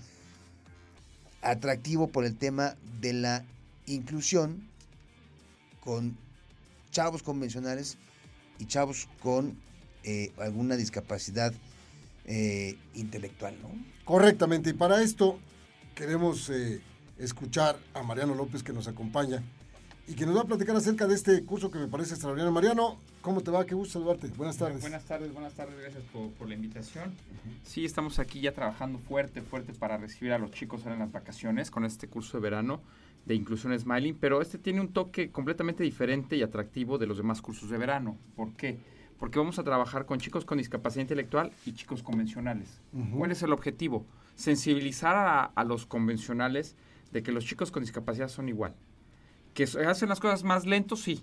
atractivo 1.41 2.08
por 2.08 2.25
el 2.25 2.36
tema 2.36 2.75
de 2.99 3.13
la 3.13 3.45
inclusión 3.86 4.67
con 5.80 6.17
chavos 6.91 7.23
convencionales 7.23 7.97
y 8.58 8.65
chavos 8.65 9.08
con 9.21 9.58
eh, 10.04 10.32
alguna 10.38 10.75
discapacidad 10.75 11.54
eh, 12.25 12.78
intelectual, 12.93 13.56
¿no? 13.62 13.69
Correctamente, 14.04 14.71
y 14.71 14.73
para 14.73 15.02
esto 15.02 15.39
queremos 15.95 16.49
eh, 16.49 16.82
escuchar 17.17 17.80
a 17.93 18.04
Mariano 18.04 18.36
López 18.36 18.63
que 18.63 18.73
nos 18.73 18.88
acompaña 18.88 19.43
y 20.10 20.15
que 20.15 20.26
nos 20.26 20.36
va 20.36 20.41
a 20.41 20.45
platicar 20.45 20.76
acerca 20.76 21.06
de 21.06 21.13
este 21.13 21.45
curso 21.45 21.69
que 21.69 21.78
me 21.78 21.88
parece 21.88 22.15
extraordinario. 22.15 22.52
Mariano, 22.52 22.98
¿cómo 23.22 23.41
te 23.41 23.52
va? 23.52 23.63
Qué 23.67 23.76
gusto 23.76 24.00
saludarte. 24.00 24.28
Buenas 24.30 24.58
tardes. 24.58 24.82
Buenas 24.82 25.06
tardes, 25.06 25.32
buenas 25.32 25.54
tardes, 25.54 25.80
gracias 25.80 26.04
por, 26.12 26.50
la 26.50 26.56
invitación. 26.56 27.13
Sí, 27.63 27.86
estamos 27.86 28.17
aquí 28.17 28.41
ya 28.41 28.52
trabajando 28.52 28.98
fuerte, 28.98 29.43
fuerte 29.43 29.72
para 29.72 29.98
recibir 29.98 30.34
a 30.34 30.39
los 30.39 30.50
chicos 30.50 30.82
ahora 30.82 30.95
en 30.95 31.02
las 31.02 31.12
vacaciones 31.12 31.69
con 31.69 31.86
este 31.86 32.08
curso 32.08 32.38
de 32.38 32.41
verano 32.41 32.82
de 33.28 33.36
inclusión 33.36 33.78
Smiling, 33.78 34.17
pero 34.19 34.41
este 34.41 34.58
tiene 34.58 34.82
un 34.82 34.93
toque 34.93 35.30
completamente 35.30 35.84
diferente 35.84 36.36
y 36.36 36.41
atractivo 36.41 36.98
de 36.98 37.06
los 37.06 37.17
demás 37.17 37.39
cursos 37.43 37.69
de 37.69 37.78
verano. 37.78 38.17
¿Por 38.36 38.54
qué? 38.54 38.80
Porque 39.19 39.38
vamos 39.38 39.60
a 39.60 39.63
trabajar 39.63 40.08
con 40.08 40.17
chicos 40.17 40.43
con 40.43 40.58
discapacidad 40.58 41.04
intelectual 41.04 41.52
y 41.67 41.74
chicos 41.74 42.02
convencionales. 42.02 42.82
¿Cuál 43.15 43.30
es 43.30 43.43
el 43.43 43.54
objetivo? 43.54 44.08
Sensibilizar 44.34 45.15
a, 45.15 45.43
a 45.43 45.63
los 45.63 45.86
convencionales 45.86 46.76
de 47.12 47.22
que 47.22 47.32
los 47.32 47.45
chicos 47.45 47.69
con 47.69 47.84
discapacidad 47.84 48.28
son 48.28 48.50
igual 48.50 48.74
que 49.60 49.80
hacen 49.86 50.08
las 50.08 50.22
cosas 50.22 50.43
más 50.43 50.65
lentos, 50.65 51.02
sí. 51.02 51.22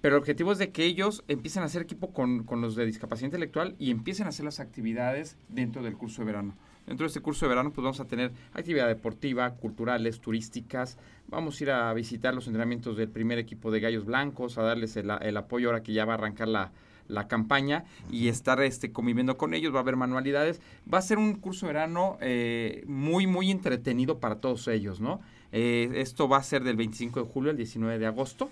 Pero 0.00 0.16
el 0.16 0.20
objetivo 0.20 0.52
es 0.52 0.58
de 0.58 0.72
que 0.72 0.84
ellos 0.84 1.22
empiecen 1.28 1.62
a 1.62 1.66
hacer 1.66 1.82
equipo 1.82 2.12
con, 2.12 2.44
con, 2.44 2.60
los 2.60 2.74
de 2.74 2.84
discapacidad 2.84 3.26
intelectual 3.26 3.76
y 3.78 3.90
empiecen 3.90 4.26
a 4.26 4.30
hacer 4.30 4.44
las 4.44 4.60
actividades 4.60 5.36
dentro 5.48 5.82
del 5.82 5.96
curso 5.96 6.22
de 6.22 6.26
verano. 6.26 6.56
Dentro 6.86 7.04
de 7.04 7.08
este 7.08 7.20
curso 7.20 7.46
de 7.46 7.50
verano 7.50 7.72
pues 7.72 7.82
vamos 7.82 8.00
a 8.00 8.04
tener 8.04 8.32
actividad 8.52 8.88
deportiva, 8.88 9.54
culturales, 9.54 10.20
turísticas. 10.20 10.98
Vamos 11.28 11.60
a 11.60 11.64
ir 11.64 11.70
a 11.70 11.92
visitar 11.94 12.34
los 12.34 12.46
entrenamientos 12.46 12.96
del 12.96 13.08
primer 13.08 13.38
equipo 13.38 13.70
de 13.70 13.80
Gallos 13.80 14.04
Blancos, 14.04 14.58
a 14.58 14.62
darles 14.62 14.96
el, 14.96 15.10
el 15.22 15.36
apoyo 15.36 15.68
ahora 15.68 15.82
que 15.82 15.92
ya 15.92 16.04
va 16.04 16.14
a 16.14 16.16
arrancar 16.16 16.48
la, 16.48 16.72
la 17.08 17.28
campaña 17.28 17.84
y 18.10 18.28
estar 18.28 18.60
este, 18.62 18.92
conviviendo 18.92 19.36
con 19.36 19.54
ellos, 19.54 19.72
va 19.72 19.78
a 19.78 19.82
haber 19.82 19.96
manualidades. 19.96 20.60
Va 20.92 20.98
a 20.98 21.02
ser 21.02 21.18
un 21.18 21.34
curso 21.34 21.66
de 21.66 21.72
verano 21.72 22.18
eh, 22.20 22.84
muy, 22.86 23.26
muy 23.26 23.50
entretenido 23.50 24.18
para 24.18 24.40
todos 24.40 24.68
ellos, 24.68 25.00
¿no? 25.00 25.20
Eh, 25.52 25.90
esto 25.96 26.28
va 26.28 26.38
a 26.38 26.42
ser 26.42 26.64
del 26.64 26.76
25 26.76 27.22
de 27.22 27.28
julio 27.28 27.50
al 27.50 27.56
19 27.56 27.98
de 27.98 28.06
agosto. 28.06 28.50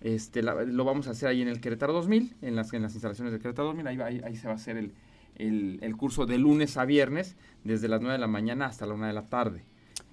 Este, 0.00 0.42
lo 0.42 0.84
vamos 0.84 1.08
a 1.08 1.12
hacer 1.12 1.30
ahí 1.30 1.40
en 1.40 1.48
el 1.48 1.62
Querétaro 1.62 1.94
2000, 1.94 2.36
en 2.42 2.56
las, 2.56 2.72
en 2.74 2.82
las 2.82 2.92
instalaciones 2.92 3.32
del 3.32 3.40
Querétaro 3.40 3.68
2000. 3.68 3.86
Ahí, 3.86 4.20
ahí, 4.22 4.36
se 4.36 4.46
va 4.46 4.52
a 4.52 4.56
hacer 4.56 4.76
el, 4.76 4.92
el, 5.36 5.96
curso 5.96 6.26
de 6.26 6.36
lunes 6.36 6.76
a 6.76 6.84
viernes, 6.84 7.36
desde 7.64 7.88
las 7.88 8.00
9 8.00 8.12
de 8.12 8.18
la 8.18 8.26
mañana 8.26 8.66
hasta 8.66 8.86
la 8.86 8.94
1 8.94 9.06
de 9.06 9.12
la 9.14 9.28
tarde. 9.28 9.64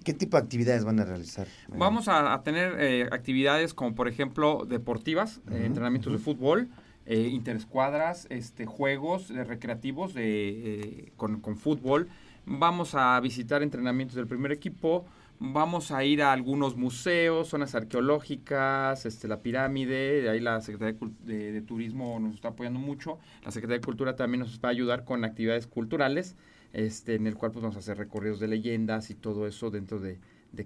¿Qué 0.04 0.14
tipo 0.14 0.36
de 0.36 0.42
actividades 0.42 0.84
van 0.84 0.98
a 0.98 1.04
realizar? 1.04 1.46
Vamos 1.68 2.08
a, 2.08 2.40
tener 2.42 2.76
eh, 2.80 3.08
actividades 3.12 3.74
como, 3.74 3.94
por 3.94 4.08
ejemplo, 4.08 4.64
deportivas, 4.66 5.40
eh, 5.50 5.64
entrenamientos 5.64 6.12
de 6.12 6.18
fútbol, 6.18 6.68
eh, 7.06 7.28
interescuadras, 7.30 8.26
este, 8.30 8.66
juegos 8.66 9.28
recreativos 9.28 10.14
de, 10.14 11.12
con, 11.16 11.40
con 11.40 11.56
fútbol. 11.56 12.08
Vamos 12.46 12.94
a 12.94 13.20
visitar 13.20 13.62
entrenamientos 13.62 14.16
del 14.16 14.26
primer 14.26 14.50
equipo, 14.52 15.04
Vamos 15.44 15.90
a 15.90 16.04
ir 16.04 16.22
a 16.22 16.32
algunos 16.32 16.76
museos, 16.76 17.48
zonas 17.48 17.74
arqueológicas, 17.74 19.04
este, 19.04 19.26
la 19.26 19.42
pirámide, 19.42 20.30
ahí 20.30 20.38
la 20.38 20.60
Secretaría 20.60 20.96
de, 21.24 21.60
Turismo 21.62 22.20
nos 22.20 22.36
está 22.36 22.50
apoyando 22.50 22.78
mucho, 22.78 23.18
la 23.44 23.50
Secretaría 23.50 23.80
de 23.80 23.84
Cultura 23.84 24.14
también 24.14 24.42
nos 24.42 24.60
va 24.60 24.68
a 24.68 24.70
ayudar 24.70 25.04
con 25.04 25.24
actividades 25.24 25.66
culturales, 25.66 26.36
este, 26.72 27.16
en 27.16 27.26
el 27.26 27.34
cual 27.34 27.50
pues, 27.50 27.60
vamos 27.60 27.74
a 27.74 27.80
hacer 27.80 27.98
recorridos 27.98 28.38
de 28.38 28.46
leyendas 28.46 29.10
y 29.10 29.16
todo 29.16 29.48
eso 29.48 29.70
dentro 29.70 29.98
de, 29.98 30.20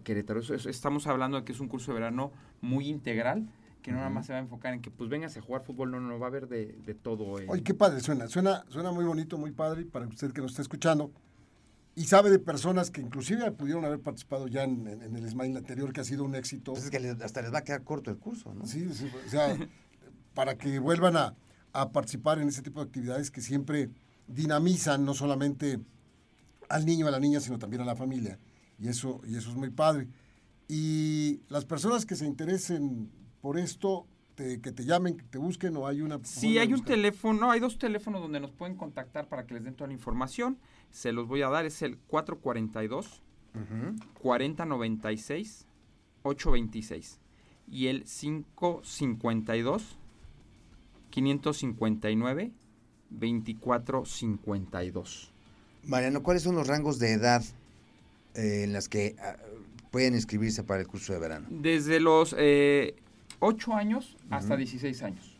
Querétaro. 0.04 0.40
estamos 0.40 1.06
hablando 1.06 1.38
de 1.38 1.44
que 1.44 1.52
es 1.52 1.60
un 1.60 1.68
curso 1.68 1.92
de 1.92 2.00
verano 2.00 2.30
muy 2.60 2.86
integral, 2.88 3.48
que 3.80 3.92
no 3.92 3.96
nada 3.96 4.10
más 4.10 4.26
se 4.26 4.34
va 4.34 4.40
a 4.40 4.42
enfocar 4.42 4.74
en 4.74 4.82
que 4.82 4.90
pues 4.90 5.08
véngase 5.08 5.38
a 5.38 5.42
jugar 5.42 5.62
fútbol, 5.62 5.90
no, 5.90 6.00
no, 6.00 6.18
va 6.18 6.26
a 6.26 6.28
haber 6.28 6.48
de, 6.48 6.94
todo. 7.02 7.40
Eh. 7.40 7.46
Oye, 7.48 7.62
qué 7.62 7.72
padre 7.72 8.00
suena, 8.00 8.28
suena, 8.28 8.62
suena 8.68 8.92
muy 8.92 9.06
bonito, 9.06 9.38
muy 9.38 9.52
padre, 9.52 9.86
para 9.86 10.06
usted 10.06 10.32
que 10.32 10.42
nos 10.42 10.50
está 10.50 10.60
escuchando 10.60 11.12
y 11.98 12.04
sabe 12.04 12.28
de 12.28 12.38
personas 12.38 12.90
que 12.90 13.00
inclusive 13.00 13.50
pudieron 13.52 13.86
haber 13.86 14.00
participado 14.00 14.48
ya 14.48 14.64
en, 14.64 14.86
el 14.86 15.30
Smile 15.30 15.56
anterior, 15.56 15.94
que 15.94 16.02
ha 16.02 16.04
sido 16.04 16.24
un 16.24 16.34
éxito. 16.34 16.74
Pues 16.74 16.84
es 16.84 16.90
que 16.90 16.98
hasta 17.24 17.40
les 17.40 17.52
va 17.52 17.58
a 17.58 17.64
quedar 17.64 17.84
corto 17.84 18.10
el 18.10 18.18
curso, 18.18 18.52
¿no? 18.52 18.66
Sí, 18.66 18.86
sí 18.92 19.10
o 19.26 19.30
sea, 19.30 19.56
para 20.34 20.58
que 20.58 20.78
vuelvan 20.78 21.16
a, 21.16 21.34
participar 21.92 22.38
en 22.38 22.48
ese 22.48 22.62
tipo 22.62 22.80
de 22.80 22.86
actividades 22.86 23.30
que 23.30 23.42
siempre 23.42 23.90
dinamizan 24.26 25.04
no 25.04 25.12
solamente 25.12 25.78
al 26.70 26.86
niño, 26.86 27.06
a 27.06 27.10
la 27.10 27.20
niña, 27.20 27.40
sino 27.40 27.58
también 27.58 27.82
a 27.82 27.84
la 27.84 27.96
familia. 27.96 28.38
Y 28.78 28.88
eso, 28.88 29.20
y 29.26 29.36
eso 29.36 29.50
es 29.50 29.56
muy 29.56 29.70
padre. 29.70 30.08
Y 30.68 31.40
las 31.48 31.64
personas 31.64 32.06
que 32.06 32.14
se 32.14 32.26
interesen 32.26 33.10
por 33.42 33.58
esto, 33.58 34.06
que 34.36 34.72
te 34.72 34.84
llamen, 34.84 35.16
que 35.16 35.24
te 35.24 35.38
busquen 35.38 35.76
o 35.76 35.86
hay 35.86 36.02
una... 36.02 36.20
Sí, 36.22 36.58
hay 36.58 36.72
un 36.72 36.84
teléfono, 36.84 37.50
hay 37.50 37.58
dos 37.58 37.78
teléfonos 37.78 38.20
donde 38.20 38.38
nos 38.38 38.52
pueden 38.52 38.76
contactar 38.76 39.28
para 39.28 39.46
que 39.46 39.54
les 39.54 39.64
den 39.64 39.74
toda 39.74 39.88
la 39.88 39.94
información 39.94 40.58
se 40.96 41.12
los 41.12 41.28
voy 41.28 41.42
a 41.42 41.50
dar, 41.50 41.66
es 41.66 41.82
el 41.82 41.98
442 41.98 43.22
4096 44.20 45.66
826 46.22 47.20
y 47.70 47.88
el 47.88 48.04
552 48.04 49.98
559 51.10 52.52
2452. 53.10 55.32
Mariano, 55.84 56.22
¿cuáles 56.22 56.42
son 56.42 56.54
los 56.54 56.66
rangos 56.66 56.98
de 56.98 57.12
edad 57.12 57.44
eh, 58.34 58.62
en 58.64 58.72
las 58.72 58.88
que 58.88 59.16
ah, 59.20 59.36
pueden 59.90 60.14
inscribirse 60.14 60.64
para 60.64 60.80
el 60.80 60.86
curso 60.86 61.12
de 61.12 61.18
verano? 61.18 61.46
Desde 61.50 62.00
los 62.00 62.34
eh, 62.38 62.96
8 63.40 63.74
años 63.74 64.16
hasta 64.30 64.56
16 64.56 65.02
años 65.02 65.36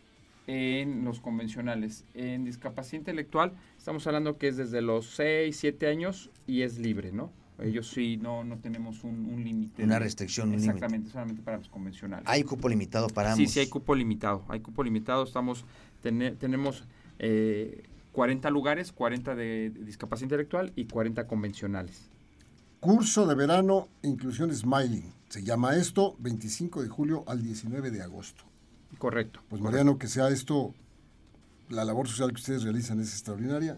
en 0.47 1.05
los 1.05 1.21
convencionales. 1.21 2.05
En 2.15 2.45
discapacidad 2.45 3.01
intelectual 3.01 3.53
estamos 3.77 4.07
hablando 4.07 4.39
que 4.39 4.49
es 4.49 4.57
desde 4.57 4.83
los 4.83 5.07
6, 5.11 5.57
7 5.57 5.89
años 5.89 6.31
y 6.47 6.63
es 6.63 6.79
libre, 6.79 7.13
¿no? 7.13 7.33
Ellos 7.59 7.89
sí, 7.89 8.19
no, 8.19 8.45
no 8.45 8.59
tenemos 8.59 9.03
un, 9.03 9.43
límite. 9.43 9.83
Una 9.83 9.99
restricción, 9.99 10.53
Exactamente, 10.53 11.09
solamente 11.09 11.41
para 11.41 11.57
los 11.57 11.69
convencionales. 11.69 12.29
¿Hay 12.29 12.43
cupo 12.43 12.69
limitado 12.69 13.09
para 13.09 13.33
ambos? 13.33 13.49
Sí, 13.49 13.55
sí, 13.55 13.61
hay 13.61 13.69
cupo 13.69 13.95
limitado. 13.95 14.45
Hay 14.49 14.61
cupo 14.61 14.85
limitado. 14.85 15.25
Estamos, 15.25 15.65
tenemos 16.03 16.85
eh, 17.19 17.85
40 18.13 18.51
lugares, 18.51 18.93
40 18.93 19.35
de, 19.35 19.71
de 19.71 19.85
discapacidad 19.85 20.27
intelectual 20.27 20.73
y 20.77 20.85
40 20.85 21.27
convencionales. 21.27 22.11
Curso 22.87 23.27
de 23.27 23.35
verano 23.35 23.89
Inclusión 24.03 24.55
Smiling. 24.55 25.13
Se 25.29 25.43
llama 25.43 25.75
esto 25.75 26.15
25 26.21 26.85
de 26.85 26.89
julio 26.89 27.25
al 27.27 27.43
19 27.43 27.91
de 27.91 28.01
agosto. 28.01 28.45
Correcto. 28.99 29.41
Pues 29.49 29.61
Mariano, 29.61 29.99
que 29.99 30.07
sea 30.07 30.29
esto, 30.29 30.73
la 31.69 31.85
labor 31.85 32.07
social 32.07 32.29
que 32.29 32.37
ustedes 32.37 32.63
realizan 32.63 33.01
es 33.01 33.11
extraordinaria, 33.11 33.77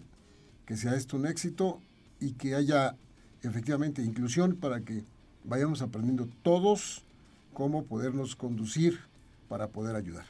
que 0.67 0.77
sea 0.77 0.95
esto 0.95 1.17
un 1.17 1.25
éxito 1.25 1.81
y 2.21 2.33
que 2.33 2.55
haya 2.55 2.97
efectivamente 3.43 4.03
inclusión 4.03 4.57
para 4.57 4.83
que 4.83 5.07
vayamos 5.43 5.81
aprendiendo 5.81 6.29
todos 6.43 7.03
cómo 7.55 7.85
podernos 7.87 8.37
conducir 8.37 9.01
para 9.49 9.69
poder 9.69 9.97
ayudar. 9.97 10.27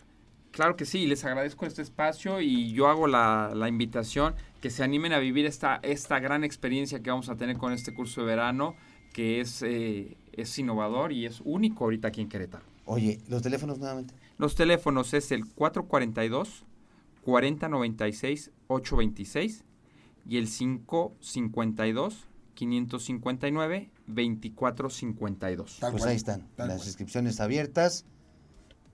Claro 0.51 0.77
que 0.77 0.85
sí, 0.85 1.07
les 1.07 1.25
agradezco 1.25 1.67
este 1.67 1.83
espacio 1.83 2.41
y 2.41 2.73
yo 2.73 2.89
hago 2.89 3.07
la, 3.07 3.67
invitación 3.69 4.35
que 4.61 4.71
se 4.71 4.83
animen 4.83 5.13
a 5.13 5.19
vivir 5.19 5.47
esta, 5.47 5.77
esta 5.83 6.19
gran 6.19 6.43
experiencia 6.43 7.01
que 7.01 7.11
vamos 7.11 7.29
a 7.29 7.37
tener 7.37 7.57
con 7.59 7.73
este 7.73 7.95
curso 7.95 8.23
de 8.23 8.27
verano, 8.27 8.75
que 9.13 9.41
es, 9.41 9.63
eh, 9.63 10.17
es 10.33 10.59
innovador 10.59 11.13
y 11.13 11.27
es 11.27 11.41
único 11.45 11.85
ahorita 11.85 12.09
aquí 12.09 12.21
en 12.21 12.29
Querétaro. 12.29 12.65
Oye, 12.87 13.21
los 13.29 13.43
teléfonos 13.43 13.79
nuevamente. 13.79 14.15
Los 14.39 14.55
teléfonos 14.55 15.13
es 15.15 15.31
el 15.33 15.47
442 15.47 16.65
4096 17.23 18.51
826 18.69 19.65
y 20.27 20.39
el 20.39 20.49
552 20.49 22.29
559 22.55 23.91
2452. 24.07 25.79
Pues 25.91 26.05
ahí 26.05 26.17
están, 26.17 26.49
las 26.57 26.87
inscripciones 26.87 27.41
abiertas 27.41 28.05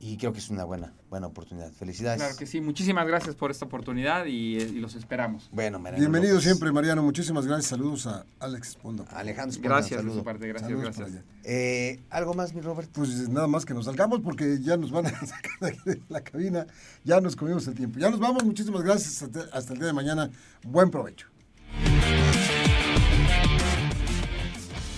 y 0.06 0.18
creo 0.18 0.34
que 0.34 0.38
es 0.38 0.50
una 0.50 0.64
buena, 0.64 0.92
buena 1.08 1.28
oportunidad. 1.28 1.72
Felicidades. 1.72 2.20
Claro 2.20 2.36
que 2.36 2.44
sí, 2.44 2.60
muchísimas 2.60 3.06
gracias 3.06 3.34
por 3.34 3.50
esta 3.50 3.64
oportunidad 3.64 4.26
y, 4.26 4.58
eh, 4.58 4.70
los 4.74 4.94
esperamos. 4.96 5.48
Bueno, 5.50 5.78
Mariano 5.78 5.98
Bienvenido 5.98 6.42
siempre, 6.42 6.70
Mariano. 6.72 7.02
Muchísimas 7.02 7.46
gracias. 7.46 7.68
Saludos 7.68 8.06
a 8.06 8.26
Alex 8.38 8.76
Pondo. 8.76 9.06
Alejandro 9.08 9.58
Gracias, 9.62 10.02
saludo. 10.02 10.22
parte. 10.22 10.46
Gracias, 10.46 10.70
gracias. 10.70 11.10
Eh, 11.42 12.02
¿Algo 12.10 12.34
más, 12.34 12.52
mi 12.52 12.60
Robert? 12.60 12.90
Pues 12.92 13.30
nada 13.30 13.46
más 13.46 13.64
que 13.64 13.72
nos 13.72 13.86
salgamos 13.86 14.20
porque 14.20 14.58
ya 14.60 14.76
nos 14.76 14.90
van 14.90 15.06
a 15.06 15.10
sacar 15.26 15.74
de 15.84 16.02
la 16.10 16.20
cabina. 16.20 16.66
Ya 17.02 17.22
nos 17.22 17.34
comimos 17.34 17.66
el 17.66 17.74
tiempo. 17.74 17.98
Ya 17.98 18.10
nos 18.10 18.20
vamos. 18.20 18.44
Muchísimas 18.44 18.82
gracias. 18.82 19.22
hasta 19.52 19.72
el 19.72 19.78
día 19.78 19.86
de 19.86 19.94
mañana. 19.94 20.30
Buen 20.64 20.90
provecho. 20.90 21.33